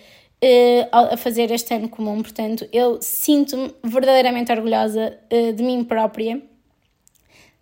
uh, 0.42 1.12
a 1.12 1.16
fazer 1.16 1.50
este 1.50 1.74
ano 1.74 1.88
comum. 1.88 2.22
Portanto, 2.22 2.66
eu 2.72 2.98
sinto-me 3.02 3.74
verdadeiramente 3.82 4.52
orgulhosa 4.52 5.18
uh, 5.32 5.52
de 5.52 5.62
mim 5.62 5.82
própria, 5.82 6.40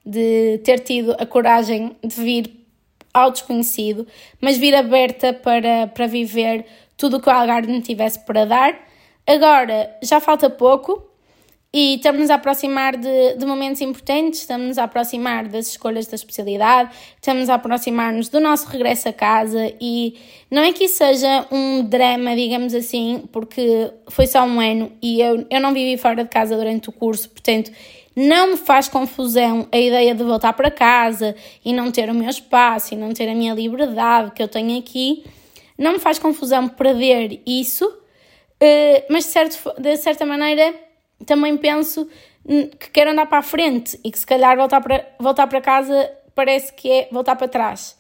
de 0.05 0.59
ter 0.65 0.81
tido 0.81 1.17
a 1.19 1.25
coragem 1.25 1.97
de 2.05 2.15
vir 2.15 2.63
ao 3.15 3.31
desconhecido, 3.31 4.07
mas 4.41 4.57
vir 4.57 4.75
aberta 4.75 5.33
para, 5.33 5.87
para 5.87 6.07
viver 6.07 6.67
tudo 6.97 7.17
o 7.17 7.21
que 7.21 7.29
o 7.29 7.33
Algarve 7.33 7.71
me 7.71 7.81
tivesse 7.81 8.19
para 8.21 8.45
dar. 8.45 8.89
Agora 9.27 9.97
já 10.03 10.19
falta 10.19 10.51
pouco 10.51 11.12
e 11.75 11.95
estamos-nos 11.95 12.29
a 12.29 12.35
aproximar 12.35 12.97
de, 12.97 13.35
de 13.37 13.47
momentos 13.47 13.81
importantes, 13.81 14.41
estamos-nos 14.41 14.77
a 14.77 14.85
aproximar 14.85 15.49
das 15.49 15.69
escolhas 15.69 16.07
da 16.07 16.17
especialidade, 16.17 16.91
estamos 17.17 17.49
a 17.49 17.55
aproximar-nos 17.55 18.29
do 18.29 18.41
nosso 18.41 18.69
regresso 18.69 19.09
a 19.09 19.13
casa 19.13 19.73
e 19.81 20.19
não 20.51 20.63
é 20.63 20.73
que 20.73 20.85
isso 20.85 20.97
seja 20.97 21.47
um 21.51 21.83
drama, 21.83 22.37
digamos 22.37 22.75
assim, 22.75 23.25
porque 23.33 23.91
foi 24.09 24.27
só 24.27 24.43
um 24.45 24.61
ano 24.61 24.93
e 25.01 25.23
eu, 25.23 25.47
eu 25.49 25.61
não 25.61 25.73
vivi 25.73 25.97
fora 25.97 26.23
de 26.23 26.29
casa 26.29 26.57
durante 26.57 26.91
o 26.91 26.93
curso, 26.93 27.31
portanto 27.31 27.73
não 28.15 28.49
me 28.49 28.57
faz 28.59 28.89
confusão 28.89 29.67
a 29.73 29.79
ideia 29.79 30.15
de 30.15 30.23
voltar 30.23 30.53
para 30.53 30.71
casa 30.71 31.35
e 31.65 31.73
não 31.73 31.91
ter 31.91 32.11
o 32.11 32.15
meu 32.15 32.29
espaço 32.29 32.93
e 32.93 32.97
não 32.99 33.15
ter 33.15 33.27
a 33.31 33.35
minha 33.35 33.55
liberdade 33.55 34.33
que 34.33 34.43
eu 34.43 34.49
tenho 34.49 34.79
aqui. 34.79 35.25
Não 35.79 35.93
me 35.93 35.99
faz 35.99 36.19
confusão 36.19 36.69
perder 36.69 37.41
isso, 37.47 37.91
eh, 38.61 39.07
mas 39.09 39.25
de, 39.25 39.31
certo, 39.31 39.81
de 39.81 39.97
certa 39.97 40.27
maneira 40.27 40.75
também 41.25 41.57
penso 41.57 42.09
que 42.79 42.91
quero 42.91 43.11
andar 43.11 43.27
para 43.27 43.39
a 43.39 43.43
frente 43.43 43.99
e 44.05 44.11
que 44.11 44.19
se 44.19 44.27
calhar 44.27 44.57
voltar 44.57 44.81
para, 44.81 45.07
voltar 45.19 45.47
para 45.47 45.61
casa 45.61 46.11
parece 46.35 46.73
que 46.73 46.91
é 46.91 47.09
voltar 47.11 47.37
para 47.37 47.49
trás. 47.49 47.97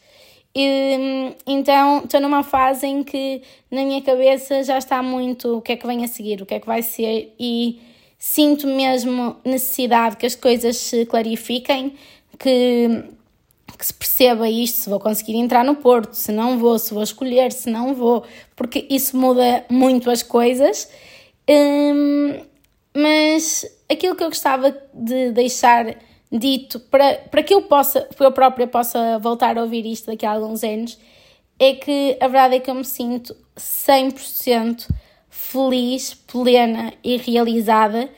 E, 0.54 1.34
então 1.46 2.02
estou 2.04 2.20
numa 2.20 2.42
fase 2.42 2.86
em 2.86 3.02
que 3.02 3.42
na 3.70 3.82
minha 3.84 4.02
cabeça 4.02 4.62
já 4.62 4.76
está 4.76 5.02
muito 5.02 5.58
o 5.58 5.62
que 5.62 5.72
é 5.72 5.76
que 5.76 5.86
vem 5.86 6.04
a 6.04 6.08
seguir, 6.08 6.42
o 6.42 6.46
que 6.46 6.54
é 6.54 6.60
que 6.60 6.66
vai 6.66 6.82
ser 6.82 7.34
e 7.38 7.80
sinto 8.18 8.66
mesmo 8.66 9.36
necessidade 9.44 10.16
que 10.16 10.26
as 10.26 10.34
coisas 10.34 10.76
se 10.76 11.06
clarifiquem, 11.06 11.94
que, 12.38 13.04
que 13.78 13.86
se 13.86 13.94
perceba 13.94 14.48
isto, 14.48 14.76
se 14.76 14.90
vou 14.90 15.00
conseguir 15.00 15.36
entrar 15.36 15.64
no 15.64 15.76
Porto, 15.76 16.12
se 16.12 16.30
não 16.30 16.58
vou, 16.58 16.78
se 16.78 16.92
vou 16.92 17.02
escolher, 17.02 17.50
se 17.50 17.70
não 17.70 17.94
vou, 17.94 18.22
porque 18.54 18.86
isso 18.90 19.16
muda 19.16 19.64
muito 19.70 20.10
as 20.10 20.22
coisas. 20.22 20.88
Hum, 21.48 22.40
mas 22.94 23.64
aquilo 23.88 24.14
que 24.14 24.22
eu 24.22 24.28
gostava 24.28 24.76
de 24.92 25.32
deixar 25.32 25.96
dito 26.30 26.80
para, 26.80 27.14
para 27.30 27.42
que 27.42 27.52
eu 27.52 27.62
possa, 27.62 28.08
eu 28.18 28.32
própria 28.32 28.66
possa 28.66 29.18
voltar 29.18 29.58
a 29.58 29.62
ouvir 29.62 29.84
isto 29.84 30.06
daqui 30.06 30.24
a 30.24 30.32
alguns 30.32 30.64
anos, 30.64 30.98
é 31.58 31.74
que 31.74 32.16
a 32.20 32.26
verdade 32.26 32.56
é 32.56 32.60
que 32.60 32.70
eu 32.70 32.74
me 32.74 32.84
sinto 32.84 33.36
100% 33.56 34.88
feliz, 35.28 36.14
plena 36.14 36.92
e 37.04 37.16
realizada, 37.16 38.08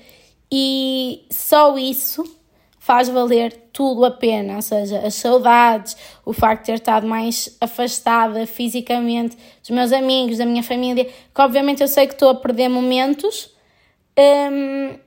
e 0.50 1.26
só 1.30 1.76
isso 1.76 2.24
faz 2.78 3.08
valer 3.08 3.70
tudo 3.72 4.04
a 4.04 4.10
pena, 4.10 4.56
ou 4.56 4.62
seja, 4.62 4.98
as 4.98 5.14
saudades, 5.14 5.96
o 6.24 6.32
facto 6.32 6.60
de 6.60 6.66
ter 6.66 6.74
estado 6.74 7.06
mais 7.06 7.56
afastada 7.60 8.46
fisicamente 8.46 9.36
dos 9.60 9.70
meus 9.70 9.90
amigos, 9.90 10.38
da 10.38 10.44
minha 10.44 10.62
família, 10.62 11.06
que 11.06 11.40
obviamente 11.40 11.80
eu 11.80 11.88
sei 11.88 12.06
que 12.06 12.12
estou 12.12 12.28
a 12.28 12.34
perder 12.34 12.68
momentos. 12.68 13.53
Hum, 14.18 14.98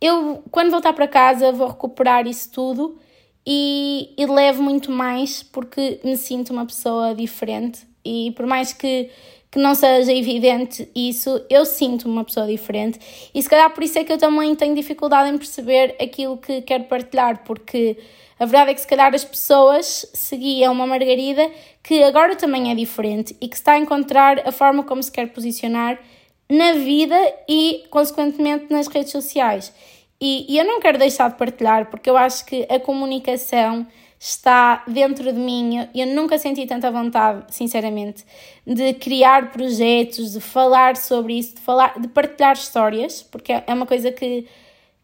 eu, 0.00 0.42
quando 0.50 0.70
voltar 0.70 0.92
para 0.92 1.08
casa, 1.08 1.52
vou 1.52 1.68
recuperar 1.68 2.26
isso 2.26 2.50
tudo 2.50 2.98
e, 3.46 4.12
e 4.16 4.26
levo 4.26 4.62
muito 4.62 4.90
mais 4.90 5.42
porque 5.42 6.00
me 6.04 6.16
sinto 6.16 6.52
uma 6.52 6.66
pessoa 6.66 7.14
diferente. 7.14 7.86
E 8.04 8.32
por 8.32 8.46
mais 8.46 8.72
que 8.72 9.10
que 9.54 9.58
não 9.60 9.72
seja 9.72 10.12
evidente 10.12 10.90
isso, 10.96 11.40
eu 11.48 11.64
sinto 11.64 12.08
uma 12.08 12.24
pessoa 12.24 12.44
diferente 12.44 12.98
e 13.32 13.40
se 13.40 13.48
calhar 13.48 13.72
por 13.72 13.84
isso 13.84 13.96
é 13.96 14.02
que 14.02 14.12
eu 14.12 14.18
também 14.18 14.52
tenho 14.56 14.74
dificuldade 14.74 15.30
em 15.30 15.38
perceber 15.38 15.94
aquilo 16.02 16.36
que 16.38 16.60
quero 16.62 16.82
partilhar, 16.84 17.44
porque 17.44 17.96
a 18.36 18.44
verdade 18.46 18.72
é 18.72 18.74
que 18.74 18.80
se 18.80 18.86
calhar 18.88 19.14
as 19.14 19.24
pessoas 19.24 20.10
seguiam 20.12 20.72
uma 20.72 20.88
Margarida 20.88 21.48
que 21.84 22.02
agora 22.02 22.34
também 22.34 22.72
é 22.72 22.74
diferente 22.74 23.36
e 23.40 23.46
que 23.46 23.54
está 23.54 23.74
a 23.74 23.78
encontrar 23.78 24.42
a 24.44 24.50
forma 24.50 24.82
como 24.82 25.00
se 25.00 25.12
quer 25.12 25.28
posicionar 25.28 26.00
na 26.48 26.72
vida 26.72 27.16
e, 27.48 27.84
consequentemente, 27.90 28.66
nas 28.70 28.86
redes 28.86 29.12
sociais. 29.12 29.72
E, 30.20 30.46
e 30.48 30.58
eu 30.58 30.64
não 30.64 30.80
quero 30.80 30.98
deixar 30.98 31.30
de 31.30 31.36
partilhar, 31.36 31.90
porque 31.90 32.08
eu 32.08 32.16
acho 32.16 32.44
que 32.46 32.66
a 32.70 32.78
comunicação 32.78 33.86
está 34.18 34.82
dentro 34.88 35.30
de 35.30 35.38
mim. 35.38 35.86
Eu 35.94 36.06
nunca 36.06 36.38
senti 36.38 36.66
tanta 36.66 36.90
vontade, 36.90 37.44
sinceramente, 37.50 38.24
de 38.66 38.94
criar 38.94 39.52
projetos, 39.52 40.32
de 40.32 40.40
falar 40.40 40.96
sobre 40.96 41.34
isso, 41.38 41.56
de, 41.56 41.60
falar, 41.60 42.00
de 42.00 42.08
partilhar 42.08 42.54
histórias, 42.54 43.22
porque 43.22 43.52
é 43.52 43.74
uma 43.74 43.84
coisa 43.84 44.10
que, 44.10 44.46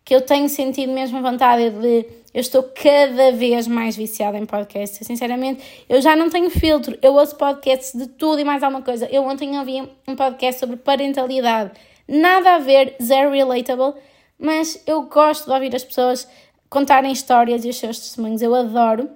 que 0.04 0.14
eu 0.14 0.22
tenho 0.22 0.48
sentido 0.48 0.92
mesmo 0.92 1.20
vontade 1.20 1.68
de. 1.70 2.06
Eu 2.32 2.40
estou 2.40 2.62
cada 2.62 3.32
vez 3.32 3.66
mais 3.66 3.96
viciada 3.96 4.38
em 4.38 4.46
podcasts. 4.46 5.04
Sinceramente, 5.04 5.62
eu 5.88 6.00
já 6.00 6.14
não 6.14 6.30
tenho 6.30 6.48
filtro. 6.48 6.96
Eu 7.02 7.14
ouço 7.14 7.36
podcasts 7.36 7.92
de 7.98 8.06
tudo 8.06 8.40
e 8.40 8.44
mais 8.44 8.62
alguma 8.62 8.82
coisa. 8.82 9.08
Eu 9.10 9.24
ontem 9.24 9.58
ouvi 9.58 9.82
um 10.06 10.14
podcast 10.14 10.60
sobre 10.60 10.76
parentalidade. 10.76 11.72
Nada 12.06 12.54
a 12.54 12.58
ver, 12.58 12.96
zero 13.02 13.30
relatable, 13.30 13.94
mas 14.38 14.80
eu 14.86 15.02
gosto 15.02 15.46
de 15.46 15.52
ouvir 15.52 15.74
as 15.74 15.84
pessoas 15.84 16.28
contarem 16.68 17.10
histórias 17.10 17.64
e 17.64 17.68
os 17.68 17.76
seus 17.76 17.98
testemunhos. 17.98 18.42
Eu 18.42 18.54
adoro. 18.54 19.10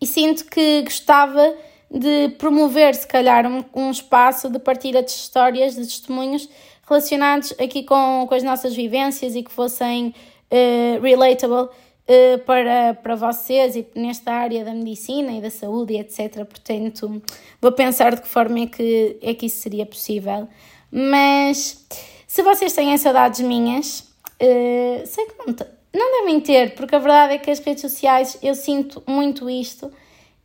E 0.00 0.06
sinto 0.06 0.44
que 0.44 0.82
gostava 0.82 1.54
de 1.90 2.28
promover, 2.38 2.94
se 2.94 3.06
calhar, 3.06 3.44
um, 3.46 3.64
um 3.74 3.90
espaço 3.90 4.48
de 4.48 4.58
partilha 4.60 5.02
de 5.02 5.10
histórias, 5.10 5.74
de 5.74 5.82
testemunhos 5.82 6.48
relacionados 6.88 7.52
aqui 7.58 7.82
com, 7.82 8.24
com 8.28 8.34
as 8.34 8.42
nossas 8.42 8.74
vivências 8.74 9.34
e 9.34 9.42
que 9.42 9.50
fossem 9.50 10.14
uh, 10.50 11.02
relatable 11.02 11.68
uh, 12.08 12.38
para, 12.40 12.94
para 12.94 13.14
vocês 13.14 13.76
e 13.76 13.86
nesta 13.94 14.32
área 14.32 14.64
da 14.64 14.72
medicina 14.72 15.32
e 15.32 15.40
da 15.40 15.50
saúde, 15.50 15.96
etc. 15.96 16.44
Portanto, 16.44 17.22
vou 17.60 17.72
pensar 17.72 18.14
de 18.14 18.22
que 18.22 18.28
forma 18.28 18.60
é 18.60 18.66
que, 18.66 19.16
é 19.20 19.34
que 19.34 19.46
isso 19.46 19.58
seria 19.58 19.84
possível. 19.84 20.48
Mas 20.90 21.86
se 22.26 22.42
vocês 22.42 22.72
têm 22.72 22.96
saudades 22.96 23.40
minhas, 23.40 24.00
uh, 24.40 25.06
sei 25.06 25.26
que 25.26 25.34
não 25.46 25.78
não 25.90 26.20
devem 26.20 26.38
ter, 26.40 26.74
porque 26.74 26.94
a 26.94 26.98
verdade 26.98 27.34
é 27.34 27.38
que 27.38 27.50
as 27.50 27.58
redes 27.60 27.80
sociais, 27.80 28.38
eu 28.42 28.54
sinto 28.54 29.02
muito 29.06 29.48
isto, 29.48 29.90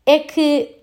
é 0.05 0.19
que 0.19 0.75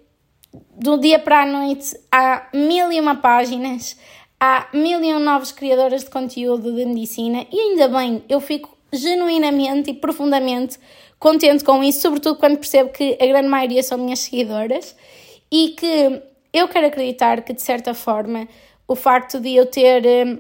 do 0.76 0.98
dia 0.98 1.18
para 1.18 1.42
a 1.42 1.46
noite 1.46 1.96
há 2.10 2.48
mil 2.52 2.92
e 2.92 3.00
uma 3.00 3.16
páginas, 3.16 3.96
há 4.38 4.68
mil 4.72 5.02
e 5.02 5.14
um 5.14 5.18
novos 5.18 5.52
criadoras 5.52 6.04
de 6.04 6.10
conteúdo 6.10 6.74
de 6.74 6.84
medicina 6.84 7.46
e 7.50 7.58
ainda 7.58 7.88
bem, 7.88 8.24
eu 8.28 8.40
fico 8.40 8.76
genuinamente 8.92 9.90
e 9.90 9.94
profundamente 9.94 10.79
contente 11.18 11.62
com 11.64 11.85
isso, 11.85 12.00
sobretudo 12.00 12.38
quando 12.38 12.57
percebo 12.57 12.90
que 12.90 13.16
a 13.20 13.26
grande 13.26 13.48
maioria 13.48 13.83
são 13.83 13.98
minhas 13.98 14.20
seguidoras 14.20 14.96
e 15.50 15.70
que 15.70 16.22
eu 16.53 16.66
quero 16.68 16.87
acreditar 16.87 17.42
que 17.42 17.53
de 17.53 17.62
certa 17.62 17.94
forma 17.94 18.48
o 18.88 18.96
facto 18.96 19.38
de 19.38 19.55
eu 19.55 19.66
ter 19.66 20.05
eh, 20.05 20.38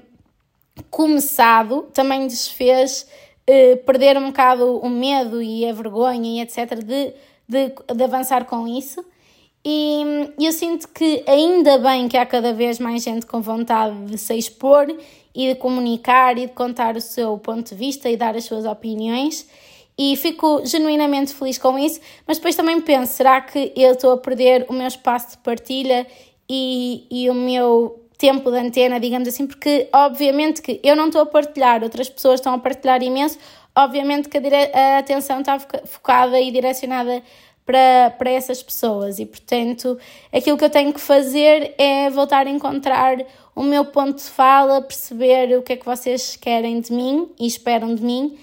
começado 0.90 1.82
também 1.92 2.26
desfez 2.26 3.06
eh, 3.46 3.76
perder 3.76 4.16
um 4.16 4.28
bocado 4.28 4.78
o 4.78 4.88
medo 4.88 5.42
e 5.42 5.68
a 5.68 5.72
vergonha 5.72 6.40
e 6.40 6.40
etc. 6.40 6.82
de, 6.82 7.12
de, 7.48 7.72
de 7.94 8.04
avançar 8.04 8.44
com 8.46 8.66
isso. 8.66 9.04
E 9.64 10.32
eu 10.38 10.52
sinto 10.52 10.88
que 10.88 11.22
ainda 11.26 11.78
bem 11.78 12.08
que 12.08 12.16
há 12.16 12.24
cada 12.24 12.52
vez 12.52 12.78
mais 12.78 13.02
gente 13.02 13.26
com 13.26 13.42
vontade 13.42 14.06
de 14.06 14.16
se 14.16 14.34
expor 14.34 14.86
e 15.34 15.48
de 15.48 15.54
comunicar 15.54 16.38
e 16.38 16.46
de 16.46 16.52
contar 16.52 16.96
o 16.96 17.00
seu 17.00 17.36
ponto 17.38 17.68
de 17.68 17.74
vista 17.74 18.08
e 18.08 18.16
dar 18.16 18.34
as 18.34 18.44
suas 18.44 18.64
opiniões. 18.64 19.46
E 19.98 20.16
fico 20.16 20.62
genuinamente 20.64 21.34
feliz 21.34 21.58
com 21.58 21.78
isso, 21.78 22.00
mas 22.26 22.38
depois 22.38 22.56
também 22.56 22.80
penso: 22.80 23.12
será 23.12 23.40
que 23.42 23.72
eu 23.76 23.92
estou 23.92 24.12
a 24.12 24.16
perder 24.16 24.64
o 24.68 24.72
meu 24.72 24.86
espaço 24.86 25.32
de 25.32 25.38
partilha 25.38 26.06
e, 26.48 27.06
e 27.10 27.28
o 27.28 27.34
meu 27.34 28.00
tempo 28.16 28.50
de 28.50 28.58
antena, 28.58 28.98
digamos 28.98 29.28
assim, 29.28 29.46
porque 29.46 29.88
obviamente 29.92 30.60
que 30.62 30.80
eu 30.82 30.96
não 30.96 31.06
estou 31.06 31.22
a 31.22 31.26
partilhar, 31.26 31.82
outras 31.82 32.08
pessoas 32.08 32.40
estão 32.40 32.54
a 32.54 32.58
partilhar 32.58 33.02
imenso, 33.02 33.38
obviamente 33.74 34.28
que 34.28 34.38
a, 34.38 34.96
a 34.96 34.98
atenção 34.98 35.40
está 35.40 35.58
focada 35.58 36.40
e 36.40 36.50
direcionada 36.50 37.22
para, 37.70 38.10
para 38.18 38.30
essas 38.30 38.60
pessoas 38.60 39.20
e, 39.20 39.26
portanto, 39.26 39.96
aquilo 40.32 40.58
que 40.58 40.64
eu 40.64 40.70
tenho 40.70 40.92
que 40.92 41.00
fazer 41.00 41.72
é 41.78 42.10
voltar 42.10 42.48
a 42.48 42.50
encontrar 42.50 43.16
o 43.54 43.62
meu 43.62 43.84
ponto 43.84 44.16
de 44.16 44.28
fala, 44.28 44.82
perceber 44.82 45.56
o 45.56 45.62
que 45.62 45.74
é 45.74 45.76
que 45.76 45.86
vocês 45.86 46.34
querem 46.34 46.80
de 46.80 46.92
mim 46.92 47.30
e 47.38 47.46
esperam 47.46 47.94
de 47.94 48.02
mim. 48.02 48.36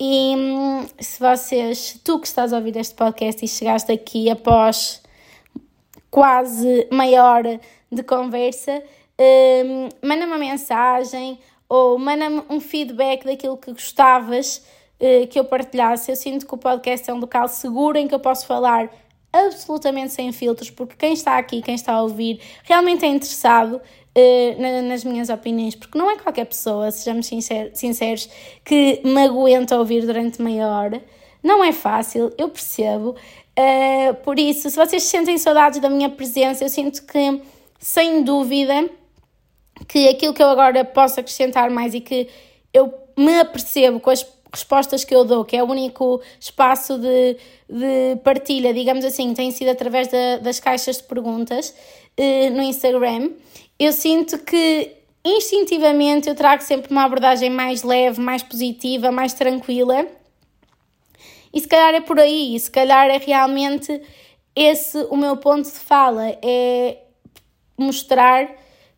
E 0.00 0.34
hum, 0.36 0.84
se 0.98 1.20
vocês, 1.20 2.00
tu 2.02 2.18
que 2.18 2.26
estás 2.26 2.52
a 2.52 2.56
ouvir 2.56 2.76
este 2.76 2.92
podcast 2.96 3.44
e 3.44 3.46
chegaste 3.46 3.92
aqui 3.92 4.28
após 4.28 5.00
quase 6.10 6.88
meia 6.90 7.24
hora 7.24 7.60
de 7.90 8.02
conversa, 8.02 8.82
um, 9.64 9.88
manda-me 10.04 10.32
uma 10.32 10.38
mensagem 10.38 11.38
ou 11.68 11.96
manda-me 12.00 12.42
um 12.50 12.58
feedback 12.58 13.24
daquilo 13.24 13.56
que 13.56 13.70
gostavas 13.70 14.60
uh, 15.02 15.26
que 15.26 15.38
eu 15.38 15.44
partilhasse. 15.44 16.10
Eu 16.10 16.16
sinto 16.16 16.46
que 16.46 16.54
o 16.54 16.58
podcast 16.58 17.10
é 17.10 17.12
um 17.12 17.18
local 17.18 17.48
seguro 17.48 17.98
em 17.98 18.06
que 18.06 18.14
eu 18.14 18.20
posso 18.20 18.46
falar 18.46 18.88
absolutamente 19.32 20.12
sem 20.12 20.30
filtros, 20.30 20.70
porque 20.70 20.94
quem 20.96 21.14
está 21.14 21.38
aqui, 21.38 21.62
quem 21.62 21.74
está 21.74 21.94
a 21.94 22.02
ouvir, 22.02 22.40
realmente 22.64 23.04
é 23.04 23.08
interessado 23.08 23.76
uh, 23.76 24.60
na, 24.62 24.82
nas 24.82 25.04
minhas 25.04 25.28
opiniões, 25.30 25.74
porque 25.74 25.98
não 25.98 26.10
é 26.10 26.18
qualquer 26.18 26.44
pessoa, 26.44 26.90
sejamos 26.90 27.26
sinceros, 27.26 27.78
sinceros, 27.78 28.28
que 28.64 29.00
me 29.04 29.22
aguenta 29.22 29.76
ouvir 29.78 30.04
durante 30.06 30.40
meia 30.40 30.68
hora. 30.68 31.02
Não 31.42 31.64
é 31.64 31.72
fácil, 31.72 32.32
eu 32.38 32.48
percebo. 32.48 33.16
Uh, 33.58 34.14
por 34.22 34.38
isso, 34.38 34.70
se 34.70 34.76
vocês 34.76 35.02
sentem 35.02 35.36
saudades 35.38 35.80
da 35.80 35.90
minha 35.90 36.08
presença, 36.08 36.64
eu 36.64 36.68
sinto 36.68 37.04
que, 37.04 37.42
sem 37.78 38.22
dúvida, 38.22 38.88
que 39.88 40.08
aquilo 40.08 40.32
que 40.32 40.42
eu 40.42 40.48
agora 40.48 40.84
posso 40.84 41.18
acrescentar 41.18 41.70
mais 41.70 41.94
e 41.94 42.00
que 42.00 42.28
eu 42.72 42.92
me 43.16 43.40
apercebo 43.40 43.98
com 43.98 44.10
as 44.10 44.22
respostas 44.52 45.04
que 45.04 45.14
eu 45.14 45.24
dou, 45.24 45.44
que 45.44 45.56
é 45.56 45.62
o 45.62 45.66
único 45.66 46.20
espaço 46.38 46.98
de, 46.98 47.36
de 47.68 48.16
partilha, 48.22 48.74
digamos 48.74 49.04
assim, 49.04 49.32
tem 49.32 49.50
sido 49.50 49.70
através 49.70 50.08
da, 50.08 50.38
das 50.38 50.60
caixas 50.60 50.98
de 50.98 51.04
perguntas 51.04 51.74
uh, 52.18 52.50
no 52.50 52.62
Instagram, 52.62 53.30
eu 53.78 53.92
sinto 53.92 54.38
que 54.38 54.92
instintivamente 55.24 56.28
eu 56.28 56.34
trago 56.34 56.62
sempre 56.62 56.90
uma 56.90 57.04
abordagem 57.04 57.48
mais 57.48 57.82
leve, 57.82 58.20
mais 58.20 58.42
positiva, 58.42 59.10
mais 59.10 59.32
tranquila. 59.32 60.06
E 61.54 61.60
se 61.60 61.68
calhar 61.68 61.94
é 61.94 62.00
por 62.00 62.18
aí, 62.18 62.58
se 62.58 62.70
calhar 62.70 63.08
é 63.08 63.18
realmente 63.18 64.00
esse 64.54 64.98
o 65.10 65.16
meu 65.16 65.36
ponto 65.36 65.64
de 65.64 65.78
fala, 65.78 66.36
é 66.42 66.98
mostrar 67.76 68.50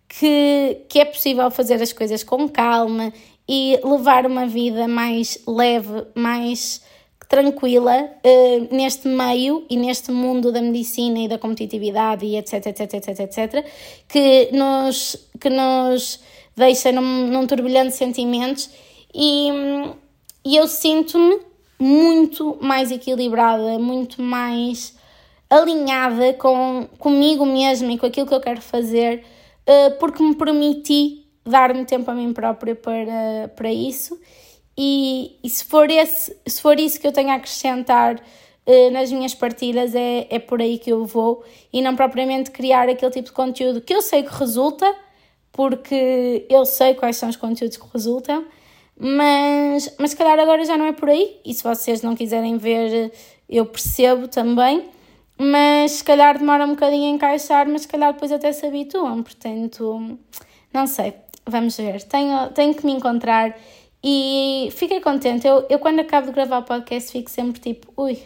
que, 0.08 0.84
que 0.88 1.00
é 1.00 1.04
possível 1.04 1.50
fazer 1.50 1.80
as 1.82 1.92
coisas 1.92 2.22
com 2.22 2.48
calma 2.48 3.12
e 3.48 3.78
levar 3.85 4.26
uma 4.26 4.46
vida 4.46 4.88
mais 4.88 5.38
leve, 5.46 6.07
mais 6.14 6.83
tranquila 7.28 8.04
uh, 8.04 8.74
neste 8.74 9.09
meio 9.09 9.64
e 9.68 9.76
neste 9.76 10.12
mundo 10.12 10.52
da 10.52 10.62
medicina 10.62 11.18
e 11.18 11.28
da 11.28 11.38
competitividade 11.38 12.24
e 12.24 12.37
etc, 12.37 12.66
etc, 12.66 12.94
etc, 12.94 13.20
etc, 13.20 13.66
que 14.09 14.50
nos, 14.52 15.16
que 15.40 15.50
nos 15.50 16.20
deixa 16.57 16.92
num, 16.92 17.26
num 17.28 17.46
turbilhão 17.46 17.87
de 17.87 17.92
sentimentos 17.92 18.70
e, 19.14 19.48
e 20.44 20.57
eu 20.57 20.66
sinto-me 20.66 21.40
muito 21.78 22.57
mais 22.61 22.90
equilibrada, 22.90 23.78
muito 23.78 24.22
mais 24.22 24.96
alinhada 25.50 26.35
com 26.35 26.88
comigo 26.98 27.44
mesma 27.44 27.92
e 27.92 27.98
com 27.98 28.07
aquilo 28.07 28.26
que 28.26 28.35
eu 28.35 28.40
quero 28.40 28.61
fazer, 28.61 29.24
uh, 29.68 29.98
porque 29.98 30.22
me 30.22 30.35
permiti 30.35 31.23
dar-me 31.44 31.85
tempo 31.85 32.11
a 32.11 32.14
mim 32.14 32.33
própria 32.33 32.74
para, 32.74 33.48
para 33.54 33.72
isso 33.72 34.18
e, 34.76 35.38
e, 35.42 35.48
se, 35.48 35.64
for 35.64 35.88
esse, 35.90 36.37
se 36.46 36.61
for 36.61 36.78
isso 36.78 37.00
que 37.00 37.07
eu 37.07 37.12
tenho 37.12 37.30
a 37.30 37.35
acrescentar 37.35 38.16
uh, 38.16 38.90
nas 38.90 39.12
minhas 39.12 39.35
partilhas, 39.35 39.94
é, 39.94 40.26
é 40.28 40.38
por 40.38 40.61
aí 40.61 40.78
que 40.78 40.90
eu 40.90 41.04
vou 41.04 41.44
e 41.72 41.80
não 41.80 41.94
propriamente 41.94 42.50
criar 42.50 42.88
aquele 42.88 43.12
tipo 43.12 43.26
de 43.26 43.33
conteúdo 43.33 43.80
que 43.80 43.94
eu 43.94 44.02
sei 44.02 44.22
que 44.22 44.35
resulta, 44.35 44.92
porque 45.52 46.46
eu 46.50 46.64
sei 46.66 46.94
quais 46.94 47.16
são 47.16 47.28
os 47.28 47.37
conteúdos 47.37 47.76
que 47.76 47.87
resultam, 47.92 48.44
mas, 48.98 49.94
mas 49.98 50.11
se 50.11 50.16
calhar 50.16 50.38
agora 50.38 50.64
já 50.64 50.76
não 50.76 50.87
é 50.87 50.92
por 50.92 51.09
aí. 51.09 51.40
E 51.44 51.52
se 51.54 51.62
vocês 51.62 52.02
não 52.02 52.14
quiserem 52.14 52.57
ver, 52.57 53.12
eu 53.48 53.66
percebo 53.66 54.28
também. 54.28 54.88
Mas 55.37 55.92
se 55.92 56.04
calhar 56.04 56.38
demora 56.38 56.64
um 56.64 56.70
bocadinho 56.70 57.07
a 57.07 57.14
encaixar, 57.14 57.68
mas 57.68 57.83
se 57.83 57.88
calhar 57.88 58.12
depois 58.12 58.30
até 58.30 58.52
se 58.52 58.64
habituam. 58.66 59.22
Portanto, 59.22 60.16
não 60.72 60.87
sei, 60.87 61.12
vamos 61.46 61.76
ver. 61.76 62.02
Tenho, 62.02 62.48
tenho 62.50 62.74
que 62.74 62.85
me 62.85 62.92
encontrar 62.92 63.57
e 64.02 64.68
fiquei 64.72 65.00
contente. 65.00 65.46
Eu, 65.46 65.64
eu, 65.68 65.78
quando 65.78 66.00
acabo 66.00 66.26
de 66.26 66.33
gravar 66.33 66.59
o 66.59 66.62
podcast, 66.62 67.11
fico 67.11 67.30
sempre 67.30 67.61
tipo, 67.61 67.92
ui, 67.96 68.22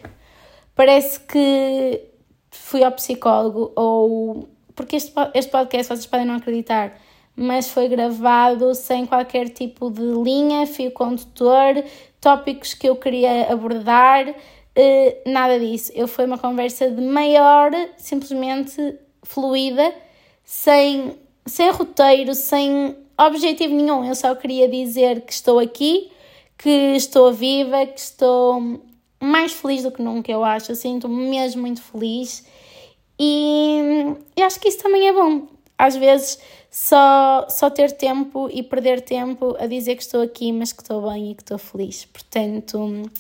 parece 0.75 1.21
que 1.21 2.03
fui 2.51 2.83
ao 2.83 2.93
psicólogo, 2.93 3.73
ou. 3.77 4.49
Porque 4.75 4.97
este, 4.97 5.13
este 5.35 5.51
podcast 5.51 5.89
vocês 5.89 6.07
podem 6.07 6.27
não 6.27 6.37
acreditar, 6.37 6.97
mas 7.35 7.69
foi 7.69 7.89
gravado 7.89 8.75
sem 8.75 9.07
qualquer 9.07 9.49
tipo 9.49 9.91
de 9.91 10.03
linha, 10.03 10.67
fio 10.67 10.91
condutor, 10.93 11.83
tópicos 12.21 12.75
que 12.75 12.89
eu 12.89 12.97
queria 12.97 13.53
abordar, 13.53 14.35
eh, 14.75 15.23
nada 15.27 15.59
disso. 15.59 15.93
Eu 15.95 16.07
foi 16.07 16.27
uma 16.27 16.39
conversa 16.39 16.91
de 16.91 17.01
meia 17.01 17.43
hora, 17.43 17.91
simplesmente 17.97 18.97
fluida, 19.25 19.93
sem, 20.45 21.17
sem 21.45 21.71
roteiro, 21.71 22.35
sem 22.35 22.97
objetivo 23.19 23.75
nenhum, 23.75 24.05
eu 24.05 24.15
só 24.15 24.35
queria 24.35 24.69
dizer 24.69 25.23
que 25.23 25.33
estou 25.33 25.59
aqui, 25.59 26.11
que 26.57 26.69
estou 26.97 27.33
viva, 27.33 27.87
que 27.87 28.01
estou 28.01 28.81
mais 29.21 29.53
feliz 29.53 29.83
do 29.83 29.91
que 29.91 30.03
nunca, 30.03 30.31
eu 30.31 30.45
acho. 30.45 30.73
Eu 30.73 30.77
sinto-me 30.77 31.29
mesmo 31.29 31.63
muito 31.63 31.83
feliz 31.83 32.47
e 33.19 34.17
acho 34.41 34.61
que 34.61 34.69
isso 34.69 34.83
também 34.83 35.09
é 35.09 35.13
bom. 35.13 35.49
Às 35.77 35.97
vezes 35.97 36.39
só, 36.71 37.47
só 37.49 37.71
ter 37.71 37.93
tempo 37.93 38.49
e 38.53 38.63
perder 38.63 39.01
tempo 39.01 39.57
a 39.59 39.67
dizer 39.67 39.97
que 39.97 40.03
estou 40.03 40.23
aqui, 40.23 40.53
mas 40.53 40.73
que 40.73 40.83
estou 40.83 41.11
bem 41.11 41.31
e 41.31 41.35
que 41.35 41.43
estou 41.43 41.59
feliz. 41.59 42.05
Portanto, 42.05 43.11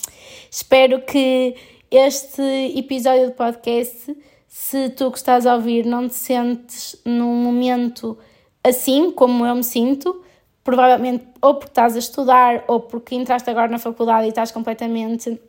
espero 0.51 1.01
que 1.03 1.55
este 1.91 2.43
episódio 2.77 3.27
do 3.27 3.33
podcast, 3.33 4.17
se 4.47 4.91
tu 4.91 5.11
que 5.11 5.19
estás 5.19 5.47
a 5.47 5.55
ouvir 5.55 5.85
não 5.87 6.09
te 6.09 6.15
sentes 6.15 6.97
num 7.05 7.35
momento 7.35 8.19
assim 8.62 9.11
como 9.11 9.47
eu 9.47 9.55
me 9.55 9.64
sinto, 9.64 10.23
provavelmente 10.64 11.27
ou 11.40 11.55
porque 11.55 11.71
estás 11.71 11.97
a 11.97 11.99
estudar 11.99 12.64
ou 12.68 12.81
porque 12.81 13.14
entraste 13.14 13.49
agora 13.49 13.68
na 13.68 13.79
faculdade 13.79 14.27
e 14.27 14.29
estás 14.29 14.51
completamente 14.51 15.40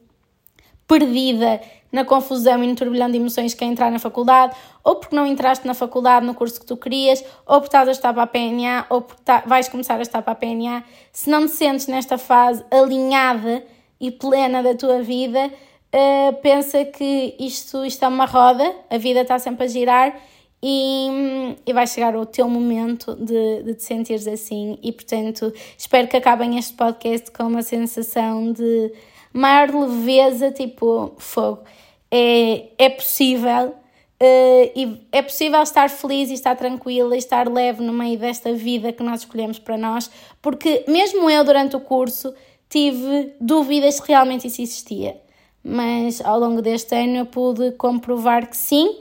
perdida 0.87 1.61
na 1.91 2.05
confusão 2.05 2.63
e 2.63 2.67
no 2.67 2.75
turbilhão 2.75 3.09
de 3.09 3.17
emoções 3.17 3.53
que 3.53 3.63
é 3.63 3.67
entrar 3.67 3.91
na 3.91 3.99
faculdade, 3.99 4.55
ou 4.83 4.95
porque 4.95 5.15
não 5.15 5.25
entraste 5.25 5.65
na 5.65 5.73
faculdade 5.73 6.25
no 6.25 6.33
curso 6.33 6.59
que 6.59 6.65
tu 6.65 6.77
querias, 6.77 7.23
ou 7.45 7.61
porque 7.61 7.67
estás 7.67 7.87
a 7.87 7.91
estar 7.91 8.13
para 8.13 8.23
a 8.23 8.27
PNA, 8.27 8.85
ou 8.89 9.01
porque 9.01 9.21
tá, 9.23 9.43
vais 9.45 9.67
começar 9.67 9.97
a 9.97 10.01
estar 10.01 10.21
para 10.21 10.33
a 10.33 10.35
PNA. 10.35 10.83
Se 11.11 11.29
não 11.29 11.45
te 11.45 11.51
sentes 11.51 11.87
nesta 11.87 12.17
fase 12.17 12.63
alinhada 12.71 13.63
e 13.99 14.11
plena 14.11 14.61
da 14.63 14.75
tua 14.75 15.01
vida, 15.01 15.47
uh, 15.47 16.33
pensa 16.41 16.85
que 16.85 17.35
isto, 17.39 17.83
isto 17.85 18.05
é 18.05 18.07
uma 18.07 18.25
roda, 18.25 18.71
a 18.89 18.97
vida 18.97 19.21
está 19.21 19.37
sempre 19.39 19.65
a 19.65 19.67
girar 19.67 20.15
e, 20.61 21.55
e 21.65 21.73
vai 21.73 21.87
chegar 21.87 22.15
o 22.15 22.25
teu 22.25 22.49
momento 22.49 23.15
de, 23.15 23.63
de 23.63 23.73
te 23.75 23.83
sentires 23.83 24.27
assim. 24.27 24.77
E 24.83 24.91
portanto, 24.91 25.53
espero 25.77 26.07
que 26.07 26.17
acabem 26.17 26.57
este 26.57 26.73
podcast 26.75 27.31
com 27.31 27.43
uma 27.43 27.61
sensação 27.61 28.51
de 28.51 28.91
maior 29.33 29.73
leveza, 29.73 30.51
tipo 30.51 31.13
fogo. 31.17 31.63
É, 32.11 32.67
é 32.77 32.89
possível. 32.89 33.75
Uh, 34.21 34.67
e 34.75 35.07
é 35.13 35.21
possível 35.21 35.61
estar 35.61 35.89
feliz 35.89 36.29
e 36.29 36.33
estar 36.33 36.53
tranquila 36.53 37.15
e 37.15 37.19
estar 37.19 37.47
leve 37.47 37.81
no 37.81 37.93
meio 37.93 38.19
desta 38.19 38.53
vida 38.53 38.91
que 38.91 39.01
nós 39.01 39.21
escolhemos 39.21 39.59
para 39.59 39.77
nós, 39.77 40.11
porque 40.41 40.83
mesmo 40.89 41.29
eu, 41.29 41.41
durante 41.45 41.77
o 41.77 41.79
curso, 41.79 42.33
tive 42.69 43.33
dúvidas 43.39 43.95
se 43.95 44.01
realmente 44.05 44.45
isso 44.45 44.61
existia. 44.61 45.15
Mas 45.63 46.19
ao 46.19 46.37
longo 46.37 46.61
deste 46.61 46.93
ano 46.95 47.15
eu 47.15 47.25
pude 47.25 47.71
comprovar 47.71 48.49
que 48.49 48.57
sim, 48.57 48.97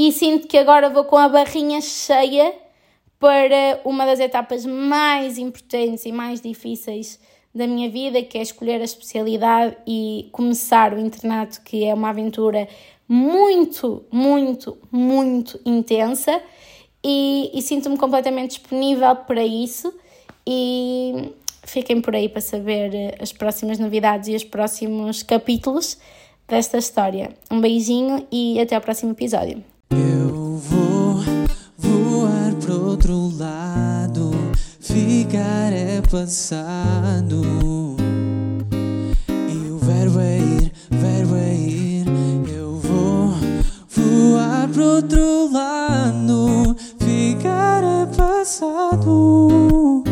e 0.00 0.12
sinto 0.12 0.46
que 0.46 0.56
agora 0.56 0.88
vou 0.88 1.02
com 1.02 1.16
a 1.16 1.28
barrinha 1.28 1.80
cheia 1.80 2.54
para 3.18 3.80
uma 3.84 4.06
das 4.06 4.20
etapas 4.20 4.64
mais 4.64 5.38
importantes 5.38 6.06
e 6.06 6.12
mais 6.12 6.40
difíceis 6.40 7.18
da 7.52 7.66
minha 7.66 7.90
vida, 7.90 8.22
que 8.22 8.38
é 8.38 8.42
escolher 8.42 8.80
a 8.80 8.84
especialidade 8.84 9.76
e 9.84 10.28
começar 10.30 10.94
o 10.94 11.00
internato, 11.00 11.60
que 11.62 11.84
é 11.84 11.92
uma 11.92 12.10
aventura 12.10 12.68
muito, 13.08 14.04
muito, 14.08 14.78
muito 14.92 15.58
intensa 15.66 16.40
e, 17.02 17.50
e 17.52 17.60
sinto-me 17.60 17.98
completamente 17.98 18.50
disponível 18.50 19.16
para 19.16 19.44
isso 19.44 19.92
e 20.46 21.32
fiquem 21.64 22.00
por 22.00 22.14
aí 22.14 22.28
para 22.28 22.40
saber 22.40 23.16
as 23.20 23.32
próximas 23.32 23.80
novidades 23.80 24.28
e 24.28 24.36
os 24.36 24.44
próximos 24.44 25.24
capítulos 25.24 25.98
desta 26.46 26.78
história. 26.78 27.30
Um 27.50 27.60
beijinho 27.60 28.24
e 28.30 28.60
até 28.60 28.76
ao 28.76 28.80
próximo 28.80 29.10
episódio. 29.10 29.64
ficar 35.38 35.72
é 35.72 36.02
passado. 36.02 37.42
E 39.48 39.70
o 39.70 39.78
verbo 39.78 40.18
é 40.18 40.38
ir, 40.38 40.72
verbo 40.90 41.36
é 41.36 41.54
ir. 41.54 42.06
Eu 42.52 42.80
vou 42.80 43.34
voar 43.88 44.68
pro 44.68 44.96
outro 44.96 45.52
lado. 45.52 46.76
Ficar 46.98 47.84
é 47.84 48.06
passado. 48.16 50.07